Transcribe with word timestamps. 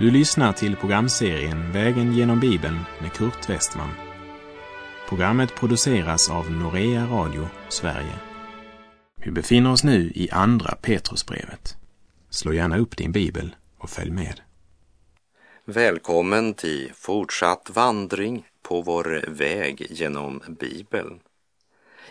Du 0.00 0.10
lyssnar 0.10 0.52
till 0.52 0.76
programserien 0.76 1.72
Vägen 1.72 2.12
genom 2.12 2.40
Bibeln 2.40 2.78
med 3.00 3.12
Kurt 3.12 3.48
Westman. 3.48 3.90
Programmet 5.08 5.54
produceras 5.54 6.30
av 6.30 6.50
Norea 6.50 7.06
Radio 7.06 7.48
Sverige. 7.68 8.14
Vi 9.16 9.30
befinner 9.30 9.72
oss 9.72 9.84
nu 9.84 10.12
i 10.14 10.30
Andra 10.30 10.74
Petrusbrevet. 10.82 11.76
Slå 12.30 12.52
gärna 12.52 12.78
upp 12.78 12.96
din 12.96 13.12
bibel 13.12 13.56
och 13.78 13.90
följ 13.90 14.10
med. 14.10 14.40
Välkommen 15.64 16.54
till 16.54 16.92
fortsatt 16.94 17.70
vandring 17.74 18.46
på 18.62 18.82
vår 18.82 19.24
väg 19.28 19.86
genom 19.90 20.42
Bibeln. 20.60 21.20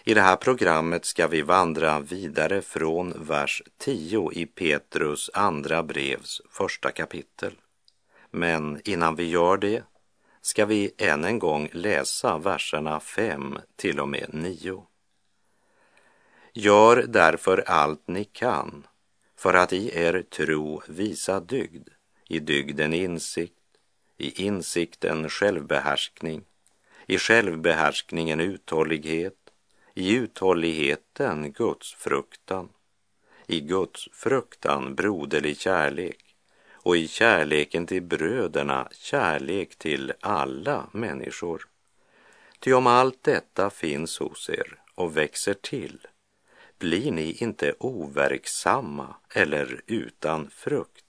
I 0.04 0.14
det 0.14 0.22
här 0.22 0.36
programmet 0.36 1.06
ska 1.06 1.28
vi 1.28 1.42
vandra 1.42 2.00
vidare 2.00 2.62
från 2.62 3.14
vers 3.28 3.64
10 3.78 4.32
i 4.32 4.46
Petrus 4.46 5.30
andra 5.34 5.84
brevs 5.84 6.42
första 6.50 6.92
kapitel. 6.92 7.54
Men 8.32 8.82
innan 8.86 9.16
vi 9.16 9.30
gör 9.30 9.58
det 9.58 9.84
ska 10.42 10.66
vi 10.66 10.92
än 10.98 11.24
en 11.24 11.40
gång 11.40 11.70
läsa 11.72 12.38
verserna 12.38 13.00
5 13.00 13.58
till 13.76 14.00
och 14.00 14.10
med 14.10 14.30
9. 14.34 14.86
Gör 16.54 17.06
därför 17.08 17.64
allt 17.68 18.08
ni 18.08 18.24
kan 18.24 18.88
för 19.36 19.54
att 19.54 19.74
i 19.74 19.98
er 20.00 20.22
tro 20.22 20.82
visa 20.88 21.40
dygd, 21.40 21.90
i 22.28 22.40
dygden 22.40 22.94
insikt, 22.94 23.54
i 24.18 24.46
insikten 24.46 25.30
självbehärskning, 25.30 26.44
i 27.06 27.18
självbehärskningen 27.18 28.40
uthållighet, 28.40 29.38
i 29.94 30.16
uthålligheten 30.16 31.52
Guds 31.52 31.94
fruktan, 31.94 32.70
i 33.48 33.60
Guds 33.60 34.10
fruktan 34.12 34.96
broderlig 34.96 35.58
kärlek 35.58 36.29
och 36.84 36.98
i 36.98 37.08
kärleken 37.08 37.88
till 37.88 38.04
bröderna 38.04 38.88
kärlek 38.92 39.76
till 39.76 40.14
alla 40.20 40.90
människor. 40.92 41.68
Ty 42.60 42.74
om 42.74 42.88
allt 42.88 43.24
detta 43.24 43.70
finns 43.70 44.20
hos 44.20 44.50
er 44.50 44.80
och 44.96 45.18
växer 45.18 45.54
till 45.54 46.08
blir 46.80 47.12
ni 47.12 47.32
inte 47.32 47.74
overksamma 47.80 49.16
eller 49.34 49.82
utan 49.88 50.50
frukt 50.50 51.06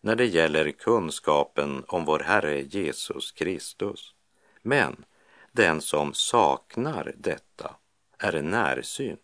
när 0.00 0.16
det 0.16 0.26
gäller 0.26 0.70
kunskapen 0.70 1.84
om 1.88 2.04
vår 2.04 2.18
Herre 2.18 2.60
Jesus 2.60 3.32
Kristus. 3.32 4.14
Men 4.62 5.04
den 5.52 5.80
som 5.80 6.14
saknar 6.14 7.14
detta 7.16 7.76
är 8.18 8.42
närsynt, 8.42 9.20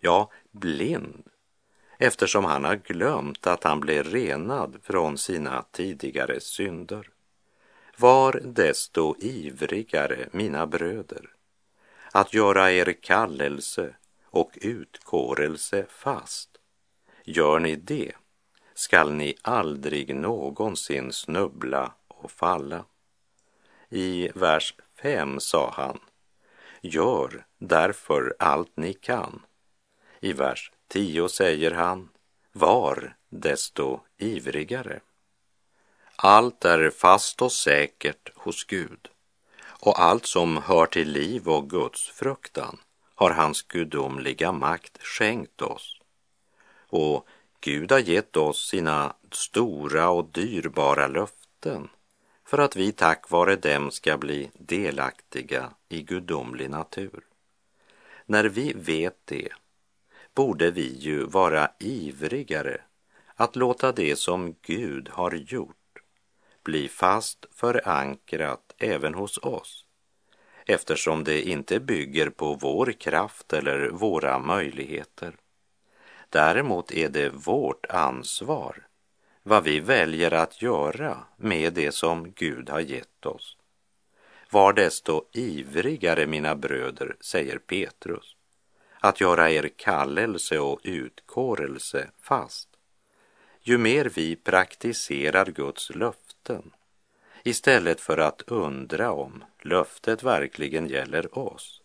ja, 0.00 0.30
blind, 0.50 1.28
eftersom 2.02 2.44
han 2.44 2.64
har 2.64 2.76
glömt 2.76 3.46
att 3.46 3.64
han 3.64 3.80
blev 3.80 4.04
renad 4.04 4.76
från 4.82 5.18
sina 5.18 5.64
tidigare 5.70 6.40
synder. 6.40 7.08
Var 7.96 8.40
desto 8.44 9.16
ivrigare, 9.18 10.28
mina 10.32 10.66
bröder, 10.66 11.30
att 12.12 12.34
göra 12.34 12.72
er 12.72 12.92
kallelse 12.92 13.94
och 14.24 14.58
utkårelse 14.60 15.86
fast. 15.88 16.50
Gör 17.24 17.58
ni 17.58 17.76
det 17.76 18.12
skall 18.74 19.12
ni 19.12 19.34
aldrig 19.42 20.16
någonsin 20.16 21.12
snubbla 21.12 21.94
och 22.08 22.30
falla. 22.30 22.84
I 23.88 24.28
vers 24.34 24.74
5 25.02 25.40
sa 25.40 25.70
han, 25.76 25.98
gör 26.80 27.46
därför 27.58 28.34
allt 28.38 28.76
ni 28.76 28.92
kan. 28.92 29.42
I 30.20 30.32
vers 30.32 30.71
10 30.92 31.28
säger 31.28 31.70
han, 31.70 32.08
var 32.52 33.16
desto 33.28 34.00
ivrigare. 34.18 35.00
Allt 36.16 36.64
är 36.64 36.90
fast 36.90 37.42
och 37.42 37.52
säkert 37.52 38.30
hos 38.34 38.64
Gud 38.64 39.08
och 39.64 40.00
allt 40.00 40.26
som 40.26 40.56
hör 40.56 40.86
till 40.86 41.08
liv 41.12 41.48
och 41.48 41.70
Guds 41.70 42.08
fruktan 42.08 42.78
har 43.14 43.30
hans 43.30 43.62
gudomliga 43.62 44.52
makt 44.52 45.02
skänkt 45.02 45.62
oss. 45.62 46.00
Och 46.88 47.26
Gud 47.60 47.92
har 47.92 47.98
gett 47.98 48.36
oss 48.36 48.68
sina 48.68 49.14
stora 49.30 50.08
och 50.08 50.24
dyrbara 50.24 51.08
löften 51.08 51.88
för 52.44 52.58
att 52.58 52.76
vi 52.76 52.92
tack 52.92 53.30
vare 53.30 53.56
dem 53.56 53.90
ska 53.90 54.18
bli 54.18 54.50
delaktiga 54.54 55.70
i 55.88 56.02
gudomlig 56.02 56.70
natur. 56.70 57.24
När 58.26 58.44
vi 58.44 58.72
vet 58.72 59.16
det 59.24 59.48
borde 60.34 60.70
vi 60.70 60.96
ju 60.98 61.24
vara 61.24 61.70
ivrigare 61.78 62.80
att 63.34 63.56
låta 63.56 63.92
det 63.92 64.16
som 64.16 64.54
Gud 64.62 65.08
har 65.08 65.32
gjort 65.32 65.76
bli 66.64 66.88
fast 66.88 67.46
förankrat 67.50 68.74
även 68.78 69.14
hos 69.14 69.38
oss 69.38 69.84
eftersom 70.66 71.24
det 71.24 71.42
inte 71.42 71.80
bygger 71.80 72.30
på 72.30 72.54
vår 72.54 72.92
kraft 72.92 73.52
eller 73.52 73.88
våra 73.88 74.38
möjligheter. 74.38 75.36
Däremot 76.28 76.92
är 76.92 77.08
det 77.08 77.30
vårt 77.30 77.86
ansvar 77.86 78.86
vad 79.42 79.64
vi 79.64 79.80
väljer 79.80 80.30
att 80.34 80.62
göra 80.62 81.18
med 81.36 81.72
det 81.72 81.92
som 81.92 82.32
Gud 82.32 82.70
har 82.70 82.80
gett 82.80 83.26
oss. 83.26 83.56
Var 84.50 84.72
desto 84.72 85.24
ivrigare, 85.32 86.26
mina 86.26 86.54
bröder, 86.54 87.16
säger 87.20 87.58
Petrus, 87.58 88.36
att 89.02 89.20
göra 89.20 89.50
er 89.50 89.70
kallelse 89.76 90.58
och 90.58 90.80
utkårelse 90.82 92.10
fast. 92.20 92.68
Ju 93.60 93.78
mer 93.78 94.04
vi 94.04 94.36
praktiserar 94.36 95.46
Guds 95.46 95.90
löften 95.90 96.70
istället 97.44 98.00
för 98.00 98.18
att 98.18 98.42
undra 98.42 99.12
om 99.12 99.44
löftet 99.62 100.22
verkligen 100.22 100.88
gäller 100.88 101.38
oss, 101.38 101.82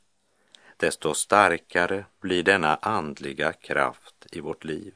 desto 0.78 1.14
starkare 1.14 2.06
blir 2.20 2.44
denna 2.44 2.76
andliga 2.76 3.54
kraft 3.54 4.28
i 4.32 4.40
vårt 4.40 4.64
liv. 4.64 4.94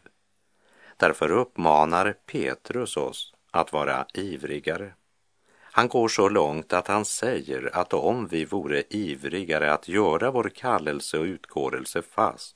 Därför 0.98 1.31
uppmanar 1.31 2.14
Petrus 2.26 2.98
oss 2.98 3.34
att 3.52 3.74
vara 3.74 4.06
ivrigare. 4.14 4.94
Han 5.74 5.88
går 5.88 6.08
så 6.08 6.30
långt 6.30 6.74
att 6.74 6.88
han 6.88 7.06
säger 7.06 7.76
att 7.76 7.94
om 7.94 8.28
vi 8.28 8.46
vore 8.46 8.84
ivrigare 8.90 9.74
att 9.74 9.88
göra 9.88 10.32
vår 10.32 10.52
kallelse 10.56 11.18
och 11.18 11.24
utkårelse 11.24 12.02
fast 12.02 12.56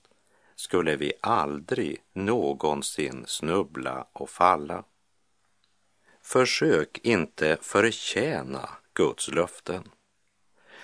skulle 0.55 0.95
vi 0.95 1.13
aldrig 1.21 2.03
någonsin 2.13 3.23
snubbla 3.27 4.07
och 4.13 4.29
falla. 4.29 4.83
Försök 6.21 6.99
inte 7.03 7.57
förtjäna 7.61 8.69
Guds 8.93 9.27
löften. 9.27 9.89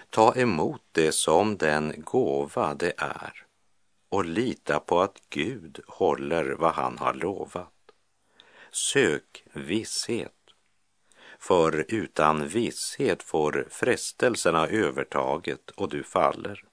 Ta 0.09 0.35
emot 0.35 0.81
det 0.91 1.11
som 1.11 1.57
den 1.57 1.93
gåva 1.97 2.73
det 2.73 2.93
är 2.97 3.45
och 4.09 4.25
lita 4.25 4.79
på 4.79 5.01
att 5.01 5.21
Gud 5.29 5.79
håller 5.87 6.45
vad 6.45 6.73
han 6.73 6.97
har 6.97 7.13
lovat. 7.13 7.73
Sök 8.71 9.43
visshet, 9.53 10.40
för 11.41 11.85
utan 11.87 12.47
visshet 12.47 13.23
får 13.23 13.67
frestelserna 13.69 14.67
övertaget 14.67 15.69
och 15.69 15.89
du 15.89 16.03
faller. 16.03 16.63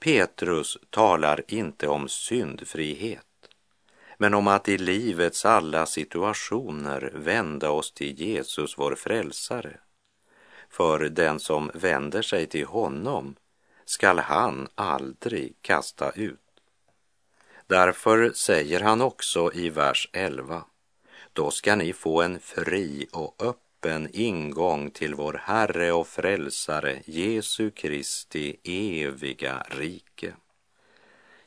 Petrus 0.00 0.78
talar 0.90 1.44
inte 1.48 1.88
om 1.88 2.08
syndfrihet, 2.08 3.26
men 4.16 4.34
om 4.34 4.48
att 4.48 4.68
i 4.68 4.78
livets 4.78 5.44
alla 5.44 5.86
situationer 5.86 7.12
vända 7.14 7.70
oss 7.70 7.92
till 7.92 8.20
Jesus, 8.20 8.78
vår 8.78 8.94
frälsare. 8.94 9.80
För 10.70 10.98
den 10.98 11.40
som 11.40 11.70
vänder 11.74 12.22
sig 12.22 12.46
till 12.46 12.66
honom 12.66 13.36
skall 13.84 14.18
han 14.18 14.68
aldrig 14.74 15.54
kasta 15.60 16.10
ut. 16.10 16.40
Därför 17.66 18.32
säger 18.34 18.80
han 18.80 19.00
också 19.00 19.52
i 19.54 19.70
vers 19.70 20.08
11, 20.12 20.64
då 21.32 21.50
ska 21.50 21.76
ni 21.76 21.92
få 21.92 22.22
en 22.22 22.40
fri 22.40 23.06
och 23.12 23.34
öppen 23.38 23.67
öppen 23.78 24.08
ingång 24.12 24.90
till 24.90 25.14
vår 25.14 25.40
Herre 25.44 25.92
och 25.92 26.06
Frälsare 26.06 27.02
Jesu 27.06 27.70
Kristi 27.70 28.56
eviga 28.64 29.62
rike. 29.70 30.34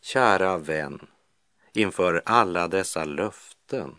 Kära 0.02 0.58
vän, 0.58 1.08
inför 1.74 2.22
alla 2.26 2.68
dessa 2.68 3.06
löften 3.06 3.96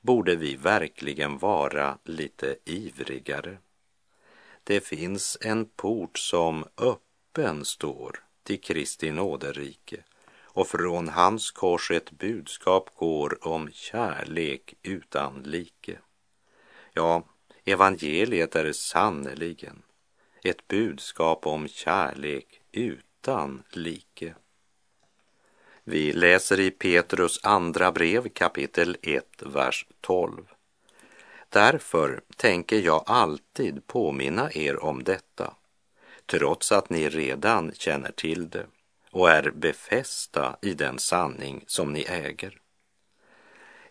borde 0.00 0.36
vi 0.36 0.56
verkligen 0.56 1.38
vara 1.38 1.98
lite 2.04 2.56
ivrigare. 2.64 3.58
Det 4.64 4.80
finns 4.80 5.38
en 5.40 5.64
port 5.64 6.18
som 6.18 6.64
öppen 6.76 7.64
står 7.64 8.24
till 8.42 8.60
Kristi 8.60 9.10
nåderike 9.10 10.04
och 10.42 10.68
från 10.68 11.08
hans 11.08 11.50
kors 11.50 11.90
ett 11.90 12.10
budskap 12.10 12.90
går 12.96 13.48
om 13.48 13.70
kärlek 13.72 14.74
utan 14.82 15.42
like. 15.42 15.98
Ja, 16.92 17.24
evangeliet 17.64 18.56
är 18.56 18.72
sannerligen 18.72 19.82
ett 20.42 20.68
budskap 20.68 21.46
om 21.46 21.68
kärlek 21.68 22.60
utan 22.72 23.62
like. 23.70 24.34
Vi 25.84 26.12
läser 26.12 26.60
i 26.60 26.70
Petrus 26.70 27.40
andra 27.42 27.92
brev 27.92 28.28
kapitel 28.28 28.96
1, 29.02 29.42
vers 29.46 29.86
12. 30.00 30.46
Därför 31.48 32.22
tänker 32.36 32.80
jag 32.80 33.02
alltid 33.06 33.86
påminna 33.86 34.52
er 34.52 34.84
om 34.84 35.04
detta, 35.04 35.54
trots 36.26 36.72
att 36.72 36.90
ni 36.90 37.08
redan 37.08 37.72
känner 37.74 38.12
till 38.12 38.50
det 38.50 38.66
och 39.10 39.30
är 39.30 39.50
befästa 39.50 40.56
i 40.62 40.74
den 40.74 40.98
sanning 40.98 41.64
som 41.66 41.92
ni 41.92 42.02
äger. 42.08 42.60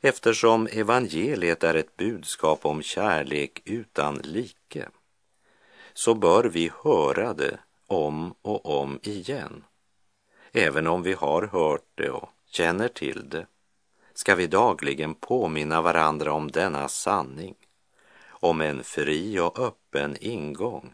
Eftersom 0.02 0.68
evangeliet 0.68 1.64
är 1.64 1.76
ett 1.76 1.98
budskap 1.98 2.66
om 2.66 2.82
kärlek 2.82 3.62
utan 3.66 4.16
like 4.16 4.90
så 5.94 6.14
bör 6.14 6.44
vi 6.44 6.72
höra 6.84 7.34
det 7.34 7.60
om 7.88 8.36
och 8.42 8.66
om 8.82 9.00
igen. 9.04 9.64
Även 10.52 10.88
om 10.88 11.04
vi 11.04 11.14
har 11.14 11.48
hört 11.48 11.88
det 11.96 12.10
och 12.10 12.30
känner 12.46 12.88
till 12.88 13.30
det 13.30 13.46
ska 14.14 14.36
vi 14.36 14.48
dagligen 14.48 15.14
påminna 15.14 15.82
varandra 15.82 16.34
om 16.34 16.52
denna 16.52 16.88
sanning, 16.88 17.56
om 18.30 18.62
en 18.62 18.84
fri 18.84 19.40
och 19.40 19.60
öppen 19.60 20.18
ingång 20.20 20.94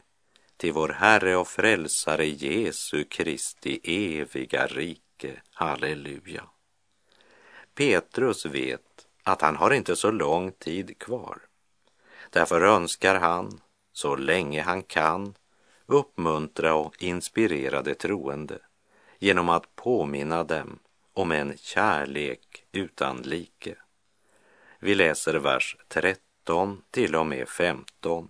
till 0.58 0.74
vår 0.74 0.90
Herre 0.90 1.36
och 1.36 1.48
Frälsare 1.48 2.26
Jesu 2.26 3.04
Kristi 3.04 3.80
eviga 3.84 4.68
rike. 4.68 5.42
Halleluja. 5.52 6.44
Petrus 7.78 8.46
vet 8.46 9.08
att 9.24 9.42
han 9.42 9.56
har 9.56 9.72
inte 9.72 9.96
så 9.96 10.12
lång 10.12 10.52
tid 10.52 11.00
kvar. 11.00 11.38
Därför 12.30 12.62
önskar 12.62 13.16
han, 13.16 13.62
så 13.94 14.16
länge 14.16 14.62
han 14.62 14.84
kan, 14.84 15.34
uppmuntra 15.86 16.74
och 16.74 17.04
inspirera 17.04 17.82
de 17.82 17.96
troende 17.96 18.60
genom 19.20 19.50
att 19.50 19.76
påminna 19.76 20.44
dem 20.44 20.80
om 21.14 21.32
en 21.32 21.58
kärlek 21.58 22.66
utan 22.72 23.18
like. 23.18 23.76
Vi 24.80 24.96
läser 24.96 25.34
vers 25.34 25.78
13 25.88 26.82
till 26.92 27.16
och 27.16 27.26
med 27.26 27.48
15. 27.50 28.30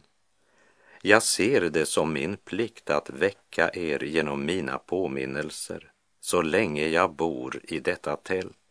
Jag 1.02 1.24
ser 1.24 1.62
det 1.62 1.86
som 1.86 2.14
min 2.14 2.38
plikt 2.38 2.90
att 2.90 3.10
väcka 3.10 3.70
er 3.74 4.04
genom 4.04 4.46
mina 4.46 4.78
påminnelser 4.78 5.92
så 6.20 6.42
länge 6.42 6.88
jag 6.88 7.16
bor 7.16 7.60
i 7.64 7.80
detta 7.80 8.16
tält. 8.16 8.67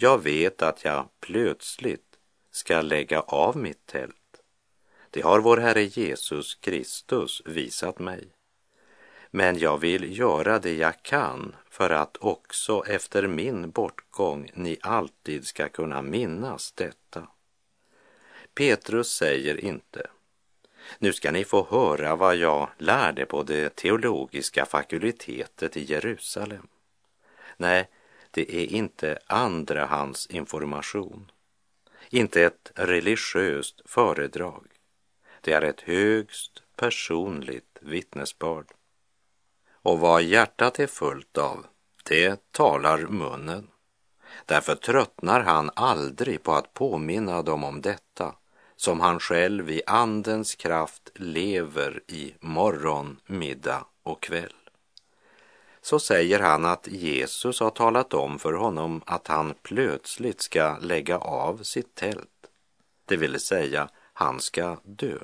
Jag 0.00 0.22
vet 0.22 0.62
att 0.62 0.84
jag 0.84 1.08
plötsligt 1.20 2.18
ska 2.50 2.80
lägga 2.80 3.20
av 3.20 3.56
mitt 3.56 3.86
tält. 3.86 4.42
Det 5.10 5.20
har 5.20 5.40
vår 5.40 5.56
Herre 5.56 5.82
Jesus 5.82 6.54
Kristus 6.54 7.42
visat 7.44 7.98
mig. 7.98 8.28
Men 9.30 9.58
jag 9.58 9.78
vill 9.78 10.18
göra 10.18 10.58
det 10.58 10.74
jag 10.74 11.02
kan 11.02 11.54
för 11.70 11.90
att 11.90 12.16
också 12.16 12.84
efter 12.86 13.26
min 13.26 13.70
bortgång 13.70 14.50
ni 14.54 14.78
alltid 14.80 15.46
ska 15.46 15.68
kunna 15.68 16.02
minnas 16.02 16.72
detta. 16.72 17.28
Petrus 18.54 19.08
säger 19.08 19.64
inte 19.64 20.06
nu 20.98 21.12
ska 21.12 21.30
ni 21.30 21.44
få 21.44 21.66
höra 21.70 22.16
vad 22.16 22.36
jag 22.36 22.68
lärde 22.78 23.26
på 23.26 23.42
det 23.42 23.76
teologiska 23.76 24.66
fakultetet 24.66 25.76
i 25.76 25.84
Jerusalem. 25.84 26.68
Nej, 27.56 27.88
det 28.38 28.56
är 28.56 28.66
inte 28.66 29.18
andrahandsinformation, 29.26 31.30
inte 32.10 32.42
ett 32.42 32.72
religiöst 32.74 33.80
föredrag. 33.84 34.66
Det 35.40 35.52
är 35.52 35.62
ett 35.62 35.80
högst 35.80 36.62
personligt 36.76 37.78
vittnesbörd. 37.80 38.66
Och 39.72 39.98
vad 39.98 40.22
hjärtat 40.22 40.78
är 40.78 40.86
fullt 40.86 41.38
av, 41.38 41.66
det 42.04 42.52
talar 42.52 42.98
munnen. 42.98 43.68
Därför 44.46 44.74
tröttnar 44.74 45.40
han 45.40 45.70
aldrig 45.74 46.42
på 46.42 46.52
att 46.52 46.74
påminna 46.74 47.42
dem 47.42 47.64
om 47.64 47.80
detta 47.80 48.34
som 48.76 49.00
han 49.00 49.20
själv 49.20 49.70
i 49.70 49.82
Andens 49.86 50.54
kraft 50.54 51.10
lever 51.14 52.02
i 52.06 52.34
morgon, 52.40 53.20
middag 53.26 53.86
och 54.02 54.22
kväll. 54.22 54.57
Så 55.88 55.98
säger 55.98 56.40
han 56.40 56.64
att 56.64 56.86
Jesus 56.86 57.60
har 57.60 57.70
talat 57.70 58.14
om 58.14 58.38
för 58.38 58.52
honom 58.52 59.02
att 59.06 59.28
han 59.28 59.54
plötsligt 59.62 60.40
ska 60.40 60.78
lägga 60.80 61.18
av 61.18 61.62
sitt 61.62 61.94
tält, 61.94 62.46
det 63.04 63.16
vill 63.16 63.40
säga 63.40 63.88
han 64.12 64.40
ska 64.40 64.76
dö. 64.84 65.18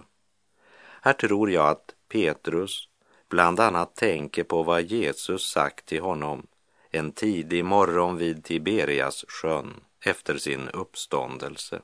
Här 1.02 1.12
tror 1.12 1.50
jag 1.50 1.68
att 1.68 1.94
Petrus 2.08 2.88
bland 3.28 3.60
annat 3.60 3.96
tänker 3.96 4.44
på 4.44 4.62
vad 4.62 4.82
Jesus 4.82 5.50
sagt 5.50 5.86
till 5.86 6.02
honom 6.02 6.46
en 6.90 7.12
tidig 7.12 7.64
morgon 7.64 8.16
vid 8.16 8.44
Tiberias 8.44 9.24
sjön 9.28 9.80
efter 10.04 10.38
sin 10.38 10.68
uppståndelse. 10.68 11.80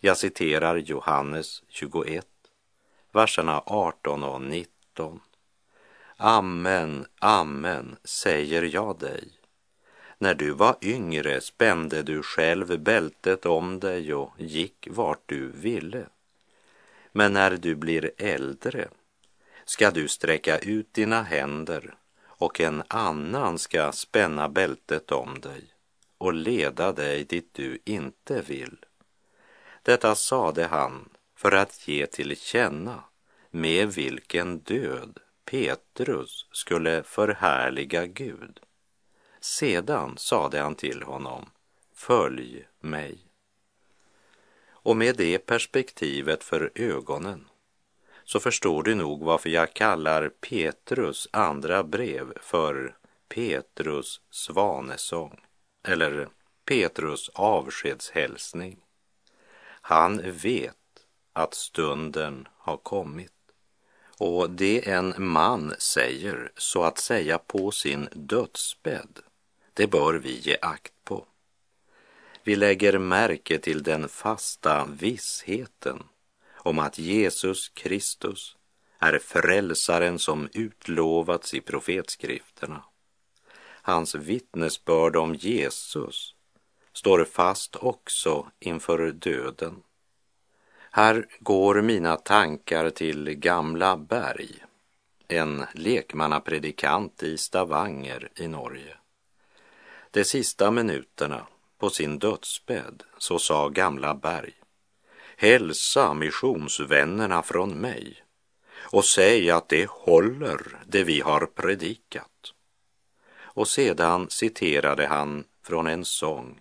Jag 0.00 0.16
citerar 0.16 0.76
Johannes 0.76 1.62
21, 1.68 2.26
verserna 3.12 3.62
18 3.66 4.24
och 4.24 4.42
19. 4.42 5.20
Amen, 6.18 7.06
amen, 7.18 7.96
säger 8.04 8.62
jag 8.62 8.98
dig. 8.98 9.28
När 10.18 10.34
du 10.34 10.50
var 10.50 10.76
yngre 10.82 11.40
spände 11.40 12.02
du 12.02 12.22
själv 12.22 12.80
bältet 12.80 13.46
om 13.46 13.80
dig 13.80 14.14
och 14.14 14.32
gick 14.38 14.88
vart 14.90 15.22
du 15.26 15.50
ville. 15.50 16.06
Men 17.12 17.32
när 17.32 17.50
du 17.50 17.74
blir 17.74 18.10
äldre 18.18 18.88
ska 19.64 19.90
du 19.90 20.08
sträcka 20.08 20.58
ut 20.58 20.94
dina 20.94 21.22
händer 21.22 21.94
och 22.24 22.60
en 22.60 22.82
annan 22.88 23.58
ska 23.58 23.92
spänna 23.92 24.48
bältet 24.48 25.12
om 25.12 25.40
dig 25.40 25.64
och 26.18 26.34
leda 26.34 26.92
dig 26.92 27.24
dit 27.24 27.54
du 27.54 27.78
inte 27.84 28.42
vill. 28.42 28.76
Detta 29.82 30.14
sade 30.14 30.66
han 30.66 31.08
för 31.34 31.52
att 31.52 31.88
ge 31.88 32.06
till 32.06 32.36
känna 32.36 33.04
med 33.50 33.94
vilken 33.94 34.58
död 34.58 35.20
Petrus 35.50 36.46
skulle 36.52 37.02
förhärliga 37.02 38.06
Gud. 38.06 38.60
Sedan 39.40 40.18
sade 40.18 40.60
han 40.60 40.74
till 40.74 41.02
honom, 41.02 41.50
följ 41.94 42.66
mig. 42.80 43.18
Och 44.68 44.96
med 44.96 45.16
det 45.16 45.38
perspektivet 45.38 46.44
för 46.44 46.72
ögonen 46.74 47.48
så 48.24 48.40
förstår 48.40 48.82
du 48.82 48.94
nog 48.94 49.24
varför 49.24 49.50
jag 49.50 49.74
kallar 49.74 50.28
Petrus 50.28 51.28
andra 51.30 51.82
brev 51.84 52.38
för 52.40 52.96
Petrus 53.28 54.20
svanesång 54.30 55.40
eller 55.88 56.28
Petrus 56.64 57.30
avskedshälsning. 57.34 58.78
Han 59.80 60.22
vet 60.32 60.76
att 61.32 61.54
stunden 61.54 62.48
har 62.58 62.76
kommit. 62.76 63.35
Och 64.18 64.50
det 64.50 64.88
en 64.88 65.14
man 65.18 65.74
säger, 65.78 66.52
så 66.56 66.82
att 66.82 66.98
säga 66.98 67.38
på 67.38 67.70
sin 67.70 68.08
dödsbädd, 68.12 69.18
det 69.74 69.86
bör 69.86 70.14
vi 70.14 70.38
ge 70.38 70.56
akt 70.62 70.92
på. 71.04 71.26
Vi 72.44 72.56
lägger 72.56 72.98
märke 72.98 73.58
till 73.58 73.82
den 73.82 74.08
fasta 74.08 74.86
vissheten 74.86 76.02
om 76.56 76.78
att 76.78 76.98
Jesus 76.98 77.68
Kristus 77.68 78.56
är 78.98 79.18
frälsaren 79.18 80.18
som 80.18 80.48
utlovats 80.52 81.54
i 81.54 81.60
profetskrifterna. 81.60 82.84
Hans 83.82 84.14
vittnesbörd 84.14 85.16
om 85.16 85.34
Jesus 85.34 86.34
står 86.92 87.24
fast 87.24 87.76
också 87.76 88.50
inför 88.58 89.12
döden. 89.12 89.82
Här 90.96 91.26
går 91.40 91.82
mina 91.82 92.16
tankar 92.16 92.90
till 92.90 93.34
Gamla 93.34 93.96
Berg, 93.96 94.64
en 95.28 95.64
lekmannapredikant 95.74 97.22
i 97.22 97.38
Stavanger 97.38 98.28
i 98.36 98.48
Norge. 98.48 98.96
De 100.10 100.24
sista 100.24 100.70
minuterna 100.70 101.46
på 101.78 101.90
sin 101.90 102.18
dödsbädd 102.18 103.02
så 103.18 103.38
sa 103.38 103.68
Gamla 103.68 104.14
Berg 104.14 104.54
Hälsa 105.36 106.14
missionsvännerna 106.14 107.42
från 107.42 107.80
mig 107.80 108.22
och 108.76 109.04
säg 109.04 109.50
att 109.50 109.68
det 109.68 109.90
håller 109.90 110.78
det 110.86 111.04
vi 111.04 111.20
har 111.20 111.46
predikat. 111.46 112.52
Och 113.38 113.68
sedan 113.68 114.26
citerade 114.30 115.06
han 115.06 115.44
från 115.62 115.86
en 115.86 116.04
sång 116.04 116.60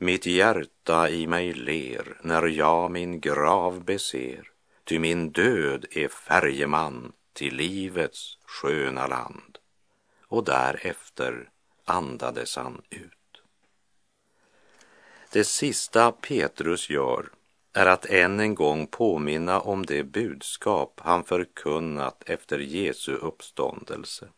mitt 0.00 0.26
hjärta 0.26 1.08
i 1.08 1.26
mig 1.26 1.52
ler 1.52 2.16
när 2.22 2.46
jag 2.46 2.90
min 2.90 3.20
grav 3.20 3.84
beser, 3.84 4.50
ty 4.84 4.98
min 4.98 5.32
död 5.32 5.84
är 5.90 6.08
färjeman 6.08 7.12
till 7.32 7.54
livets 7.54 8.38
sköna 8.44 9.06
land. 9.06 9.58
Och 10.26 10.44
därefter 10.44 11.48
andades 11.84 12.56
han 12.56 12.82
ut. 12.90 13.42
Det 15.32 15.44
sista 15.44 16.12
Petrus 16.12 16.90
gör 16.90 17.28
är 17.72 17.86
att 17.86 18.06
än 18.06 18.40
en 18.40 18.54
gång 18.54 18.86
påminna 18.86 19.60
om 19.60 19.86
det 19.86 20.04
budskap 20.04 21.00
han 21.04 21.24
förkunnat 21.24 22.22
efter 22.26 22.58
Jesu 22.58 23.14
uppståndelse. 23.14 24.28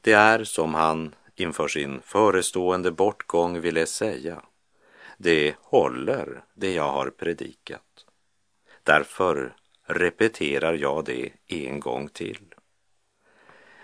Det 0.00 0.12
är 0.12 0.44
som 0.44 0.74
han 0.74 1.14
inför 1.40 1.68
sin 1.68 2.00
förestående 2.00 2.90
bortgång 2.90 3.60
ville 3.60 3.86
säga. 3.86 4.42
det 5.16 5.54
håller 5.60 6.44
det 6.54 6.74
jag 6.74 6.92
har 6.92 7.10
predikat. 7.10 8.06
Därför 8.82 9.56
repeterar 9.86 10.74
jag 10.74 11.04
det 11.04 11.32
en 11.46 11.80
gång 11.80 12.08
till. 12.08 12.54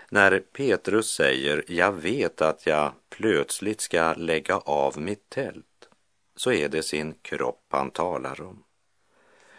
När 0.09 0.39
Petrus 0.39 1.11
säger 1.11 1.63
jag 1.67 1.91
vet 1.91 2.41
att 2.41 2.65
jag 2.65 2.91
plötsligt 3.09 3.81
ska 3.81 4.13
lägga 4.13 4.57
av 4.57 4.99
mitt 4.99 5.29
tält 5.29 5.89
så 6.35 6.51
är 6.51 6.69
det 6.69 6.83
sin 6.83 7.13
kropp 7.21 7.65
han 7.69 7.91
talar 7.91 8.41
om. 8.41 8.63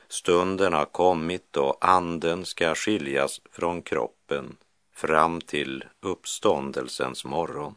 Stunden 0.09 0.73
har 0.73 0.85
kommit 0.85 1.57
och 1.57 1.77
anden 1.81 2.45
ska 2.45 2.75
skiljas 2.75 3.41
från 3.51 3.83
kroppen 3.83 4.57
fram 4.93 5.41
till 5.41 5.85
uppståndelsens 6.01 7.25
morgon. 7.25 7.75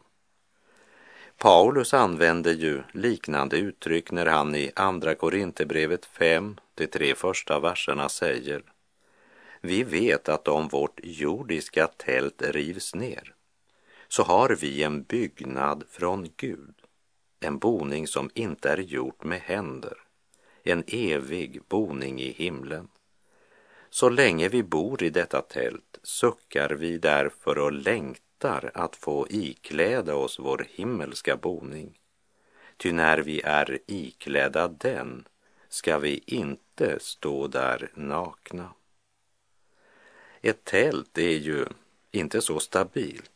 Paulus 1.42 1.94
använder 1.94 2.52
ju 2.52 2.82
liknande 2.92 3.56
uttryck 3.56 4.10
när 4.10 4.26
han 4.26 4.54
i 4.54 4.72
Andra 4.76 5.14
Korinthierbrevet 5.14 6.06
5, 6.06 6.56
de 6.74 6.86
tre 6.86 7.14
första 7.14 7.60
verserna 7.60 8.08
säger 8.08 8.62
Vi 9.60 9.82
vet 9.82 10.28
att 10.28 10.48
om 10.48 10.68
vårt 10.68 11.00
jordiska 11.02 11.86
tält 11.86 12.42
rivs 12.42 12.94
ner 12.94 13.34
så 14.08 14.22
har 14.22 14.48
vi 14.60 14.82
en 14.82 15.02
byggnad 15.02 15.84
från 15.90 16.28
Gud, 16.36 16.74
en 17.40 17.58
boning 17.58 18.06
som 18.06 18.30
inte 18.34 18.70
är 18.70 18.78
gjort 18.78 19.24
med 19.24 19.40
händer, 19.40 19.96
en 20.62 20.84
evig 20.86 21.62
boning 21.68 22.20
i 22.20 22.32
himlen. 22.32 22.88
Så 23.90 24.08
länge 24.08 24.48
vi 24.48 24.62
bor 24.62 25.02
i 25.02 25.10
detta 25.10 25.42
tält 25.42 25.98
suckar 26.02 26.70
vi 26.70 26.98
därför 26.98 27.58
och 27.58 27.72
längtar 27.72 28.29
att 28.44 28.96
få 28.96 29.26
ikläda 29.30 30.14
oss 30.14 30.38
vår 30.38 30.66
himmelska 30.70 31.36
boning. 31.36 31.98
Ty 32.76 32.92
när 32.92 33.18
vi 33.18 33.40
är 33.44 33.78
iklädda 33.86 34.68
den 34.68 35.28
ska 35.68 35.98
vi 35.98 36.22
inte 36.26 36.98
stå 37.00 37.46
där 37.46 37.90
nakna. 37.94 38.72
Ett 40.40 40.64
tält 40.64 41.18
är 41.18 41.38
ju 41.38 41.66
inte 42.10 42.40
så 42.40 42.60
stabilt 42.60 43.30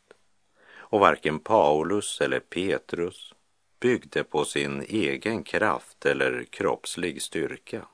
och 0.73 1.01
varken 1.01 1.39
Paulus 1.39 2.21
eller 2.21 2.41
Petrus 2.41 3.35
byggde 3.81 4.25
på 4.25 4.45
sin 4.45 4.83
egen 4.83 5.43
kraft 5.43 6.07
eller 6.07 6.45
kroppslig 6.45 7.23
styrka. 7.23 7.87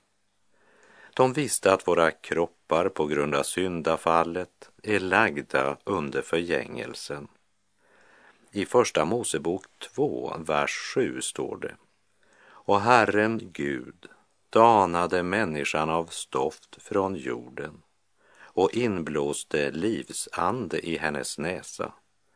De 1.15 1.33
visste 1.33 1.73
att 1.73 1.89
våra 1.89 2.11
kroppar 2.11 2.60
på 2.89 3.07
grund 3.07 3.35
av 3.35 3.43
syndafallet 3.43 4.71
är 4.83 5.01
lagda 5.01 5.77
under 5.85 6.23
förgängelsen. 6.23 7.29
I 8.53 8.65
Första 8.65 9.05
Mosebok 9.05 9.65
2, 9.95 10.37
vers 10.39 10.93
7 10.95 11.21
står 11.21 11.57
det. 11.57 11.75
Och 12.43 12.81
Herren 12.81 13.41
Gud 13.53 14.07
danade 14.51 15.23
människan 15.23 15.91
av 15.91 16.07
stoft 16.07 16.83
från 16.83 17.15
jorden 17.15 17.83
och 18.53 18.75
inblåste 18.75 19.71
livsande 19.71 20.87
i 20.87 20.97
hennes 20.97 21.39
näsa 21.39 21.93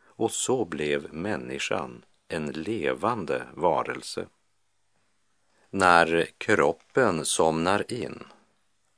och 0.07 0.31
så 0.31 0.65
blev 0.65 1.15
människan 1.15 2.05
en 2.29 2.47
levande 2.47 3.43
varelse. 3.55 4.27
När 5.71 6.27
kroppen 6.39 7.25
somnar 7.25 7.93
in 7.93 8.25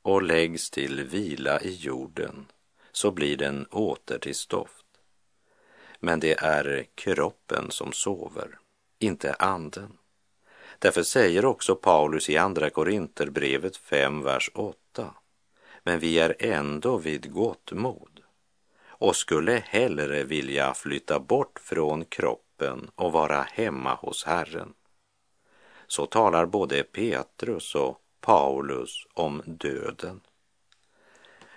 och 0.06 0.22
läggs 0.22 0.70
till 0.70 1.04
vila 1.04 1.60
i 1.60 1.74
jorden 1.74 2.46
så 2.92 3.10
blir 3.10 3.36
den 3.36 3.66
åter 3.66 4.18
till 4.18 4.34
stoft. 4.34 4.86
Men 6.00 6.20
det 6.20 6.32
är 6.32 6.86
kroppen 6.94 7.70
som 7.70 7.92
sover, 7.92 8.58
inte 8.98 9.34
anden. 9.34 9.98
Därför 10.78 11.02
säger 11.02 11.44
också 11.44 11.76
Paulus 11.76 12.30
i 12.30 12.36
Andra 12.36 12.70
Korinterbrevet 12.70 13.76
5, 13.76 14.22
vers 14.22 14.50
8. 14.54 15.14
Men 15.82 15.98
vi 15.98 16.18
är 16.18 16.36
ändå 16.38 16.98
vid 16.98 17.32
gott 17.32 17.72
mod 17.72 18.20
och 18.86 19.16
skulle 19.16 19.62
hellre 19.66 20.24
vilja 20.24 20.74
flytta 20.74 21.20
bort 21.20 21.58
från 21.58 22.04
kroppen 22.04 22.90
och 22.94 23.12
vara 23.12 23.42
hemma 23.42 23.94
hos 23.94 24.24
Herren. 24.24 24.74
Så 25.86 26.06
talar 26.06 26.46
både 26.46 26.82
Petrus 26.82 27.74
och 27.74 28.02
Paulus 28.26 29.06
om 29.14 29.42
döden. 29.46 30.20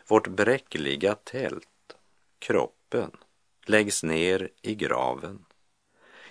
Vårt 0.07 0.27
bräckliga 0.27 1.15
tält, 1.15 1.95
kroppen, 2.39 3.11
läggs 3.65 4.03
ner 4.03 4.49
i 4.61 4.75
graven. 4.75 5.45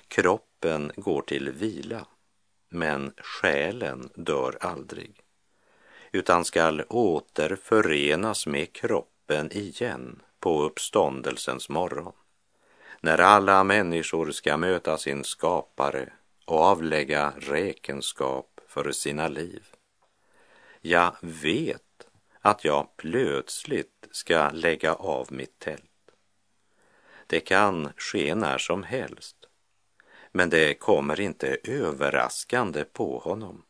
Kroppen 0.08 0.92
går 0.96 1.22
till 1.22 1.50
vila, 1.50 2.06
men 2.68 3.12
själen 3.16 4.10
dör 4.14 4.58
aldrig, 4.60 5.20
utan 6.12 6.44
skall 6.44 6.82
återförenas 6.88 8.46
med 8.46 8.72
kroppen 8.72 9.52
igen 9.52 10.22
på 10.40 10.62
uppståndelsens 10.62 11.68
morgon, 11.68 12.12
när 13.00 13.18
alla 13.18 13.64
människor 13.64 14.30
ska 14.30 14.56
möta 14.56 14.98
sin 14.98 15.24
skapare 15.24 16.12
och 16.44 16.60
avlägga 16.60 17.32
räkenskap 17.38 18.60
för 18.66 18.92
sina 18.92 19.28
liv. 19.28 19.77
Jag 20.88 21.16
vet 21.20 22.08
att 22.40 22.64
jag 22.64 22.96
plötsligt 22.96 24.08
ska 24.10 24.50
lägga 24.50 24.94
av 24.94 25.32
mitt 25.32 25.58
tält. 25.58 26.10
Det 27.26 27.40
kan 27.40 27.92
ske 27.96 28.34
när 28.34 28.58
som 28.58 28.82
helst, 28.82 29.36
men 30.32 30.50
det 30.50 30.74
kommer 30.74 31.20
inte 31.20 31.58
överraskande 31.64 32.84
på 32.84 33.18
honom. 33.18 33.62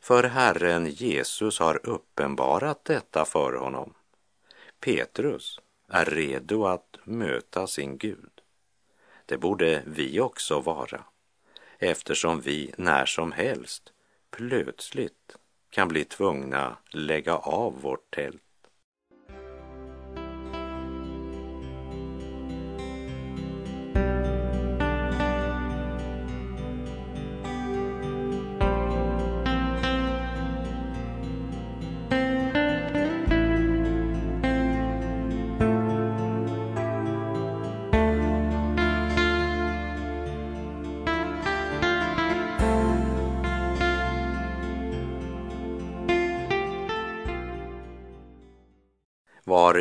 För 0.00 0.24
Herren 0.24 0.86
Jesus 0.86 1.58
har 1.58 1.86
uppenbarat 1.86 2.84
detta 2.84 3.24
för 3.24 3.52
honom. 3.52 3.94
Petrus 4.80 5.60
är 5.88 6.04
redo 6.04 6.66
att 6.66 6.98
möta 7.04 7.66
sin 7.66 7.98
Gud. 7.98 8.40
Det 9.26 9.38
borde 9.38 9.82
vi 9.86 10.20
också 10.20 10.60
vara, 10.60 11.04
eftersom 11.78 12.40
vi 12.40 12.74
när 12.76 13.06
som 13.06 13.32
helst 13.32 13.92
plötsligt 14.30 15.36
kan 15.70 15.88
bli 15.88 16.04
tvungna 16.04 16.76
lägga 16.90 17.36
av 17.36 17.80
vårt 17.80 18.10
tält. 18.10 18.42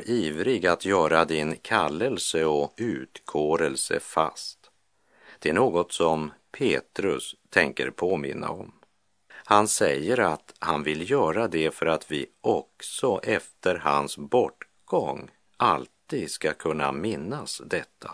Ivrig 0.09 0.67
att 0.67 0.85
göra 0.85 1.25
din 1.25 1.55
kallelse 1.55 2.45
och 2.45 2.73
utkårelse 2.77 3.99
fast. 3.99 4.71
Det 5.39 5.49
är 5.49 5.53
något 5.53 5.91
som 5.91 6.31
Petrus 6.51 7.35
tänker 7.49 7.89
påminna 7.89 8.49
om. 8.49 8.71
Han 9.29 9.67
säger 9.67 10.19
att 10.19 10.53
han 10.59 10.83
vill 10.83 11.09
göra 11.09 11.47
det 11.47 11.73
för 11.73 11.85
att 11.85 12.11
vi 12.11 12.25
också 12.41 13.19
efter 13.23 13.75
hans 13.75 14.17
bortgång 14.17 15.31
alltid 15.57 16.31
ska 16.31 16.53
kunna 16.53 16.91
minnas 16.91 17.61
detta. 17.65 18.11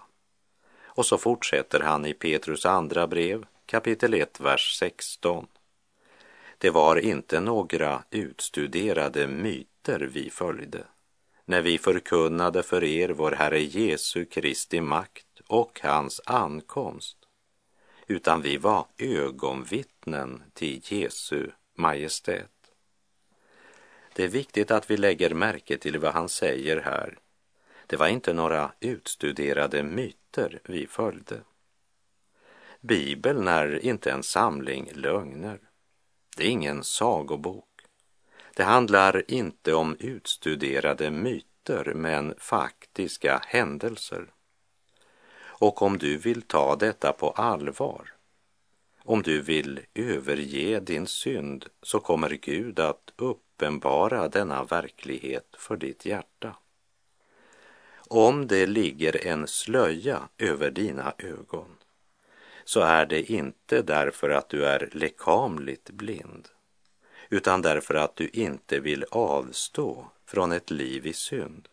Och 0.84 1.06
så 1.06 1.18
fortsätter 1.18 1.80
han 1.80 2.06
i 2.06 2.14
Petrus 2.14 2.66
andra 2.66 3.08
brev, 3.08 3.46
kapitel 3.66 4.14
1, 4.14 4.40
vers 4.40 4.78
16. 4.80 5.48
Det 6.58 6.70
var 6.70 6.96
inte 6.96 7.40
några 7.40 8.04
utstuderade 8.12 9.28
myter 9.28 10.00
vi 10.00 10.30
följde 10.30 10.84
när 11.46 11.62
vi 11.62 11.78
förkunnade 11.78 12.64
för 12.64 12.84
er 12.84 13.10
vår 13.10 13.32
Herre 13.32 13.60
Jesu 13.60 14.26
Kristi 14.26 14.82
makt 14.82 15.42
och 15.48 15.80
hans 15.84 16.22
ankomst, 16.26 17.18
utan 18.08 18.42
vi 18.42 18.58
var 18.58 18.88
ögonvittnen 18.98 20.44
till 20.54 20.82
Jesu 20.84 21.52
majestät. 21.76 22.50
Det 24.16 24.24
är 24.24 24.28
viktigt 24.28 24.72
att 24.72 24.92
vi 24.92 24.98
lägger 24.98 25.34
märke 25.34 25.78
till 25.78 26.00
vad 26.00 26.14
han 26.14 26.30
säger 26.30 26.82
här. 26.82 27.20
Det 27.88 27.98
var 27.98 28.08
inte 28.08 28.34
några 28.34 28.72
utstuderade 28.80 29.84
myter 29.84 30.60
vi 30.64 30.88
följde. 30.88 31.42
Bibeln 32.82 33.48
är 33.48 33.86
inte 33.86 34.12
en 34.12 34.24
samling 34.24 34.92
lögner. 34.94 35.60
Det 36.38 36.44
är 36.44 36.50
ingen 36.50 36.84
sagobok. 36.84 37.73
Det 38.56 38.64
handlar 38.64 39.32
inte 39.32 39.74
om 39.74 39.96
utstuderade 40.00 41.12
myter 41.12 41.94
men 41.96 42.36
faktiska 42.38 43.42
händelser. 43.48 44.28
Och 45.42 45.82
om 45.82 45.98
du 45.98 46.18
vill 46.18 46.42
ta 46.42 46.76
detta 46.76 47.14
på 47.14 47.30
allvar 47.30 48.14
Om 49.04 49.22
du 49.22 49.42
vill 49.42 49.80
överge 49.94 50.80
din 50.80 51.08
synd 51.08 51.66
så 51.82 52.00
kommer 52.00 52.30
Gud 52.30 52.80
att 52.80 53.14
uppenbara 53.16 54.28
denna 54.28 54.64
verklighet 54.64 55.56
för 55.58 55.78
ditt 55.78 56.06
hjärta. 56.06 56.56
Om 58.08 58.48
det 58.48 58.66
ligger 58.66 59.28
en 59.28 59.48
slöja 59.48 60.30
över 60.38 60.72
dina 60.72 61.14
ögon 61.18 61.78
så 62.66 62.80
är 62.80 63.06
det 63.06 63.32
inte 63.32 63.82
därför 63.82 64.30
att 64.30 64.50
du 64.50 64.66
är 64.66 64.90
lekamligt 64.92 65.90
blind 65.90 66.50
utan 67.34 67.62
därför 67.62 67.96
att 67.96 68.16
du 68.16 68.28
inte 68.28 68.80
vill 68.80 69.06
avstå 69.12 70.06
från 70.26 70.52
ett 70.52 70.72
liv 70.72 71.08
i 71.08 71.14
synd. 71.14 71.68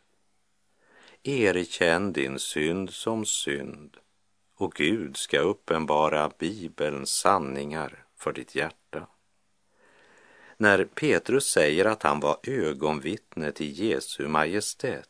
Erkänn 1.22 2.12
din 2.12 2.38
synd 2.38 2.90
som 2.90 3.24
synd 3.24 3.96
och 4.56 4.74
Gud 4.74 5.16
ska 5.16 5.38
uppenbara 5.38 6.30
Bibelns 6.38 7.10
sanningar 7.10 8.04
för 8.16 8.32
ditt 8.32 8.54
hjärta. 8.54 9.06
När 10.56 10.84
Petrus 10.84 11.46
säger 11.46 11.84
att 11.84 12.02
han 12.02 12.20
var 12.20 12.38
ögonvittne 12.42 13.52
till 13.52 13.80
Jesu 13.80 14.28
Majestät 14.28 15.08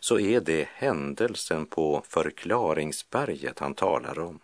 så 0.00 0.18
är 0.18 0.40
det 0.40 0.68
händelsen 0.72 1.66
på 1.66 2.02
förklaringsberget 2.08 3.58
han 3.58 3.74
talar 3.74 4.18
om 4.18 4.40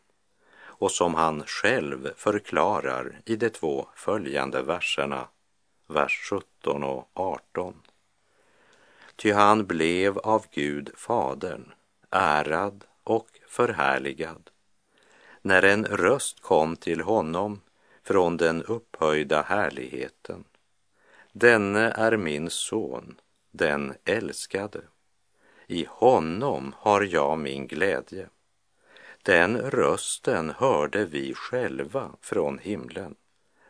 och 0.82 0.90
som 0.90 1.14
han 1.14 1.42
själv 1.46 2.10
förklarar 2.16 3.20
i 3.24 3.36
de 3.36 3.50
två 3.50 3.86
följande 3.94 4.62
verserna, 4.62 5.28
vers 5.86 6.30
17 6.30 6.84
och 6.84 7.10
18. 7.14 7.74
Ty 9.16 9.32
han 9.32 9.66
blev 9.66 10.18
av 10.18 10.46
Gud 10.50 10.90
Fadern 10.96 11.72
ärad 12.10 12.84
och 13.04 13.28
förhärligad 13.48 14.50
när 15.42 15.62
en 15.62 15.84
röst 15.84 16.40
kom 16.40 16.76
till 16.76 17.00
honom 17.00 17.60
från 18.02 18.36
den 18.36 18.62
upphöjda 18.62 19.42
härligheten. 19.42 20.44
Denne 21.32 21.90
är 21.90 22.16
min 22.16 22.50
son, 22.50 23.20
den 23.50 23.94
älskade. 24.04 24.80
I 25.66 25.86
honom 25.88 26.74
har 26.78 27.02
jag 27.02 27.38
min 27.38 27.66
glädje. 27.66 28.28
Den 29.22 29.56
rösten 29.58 30.50
hörde 30.50 31.04
vi 31.04 31.34
själva 31.34 32.10
från 32.20 32.58
himlen 32.58 33.14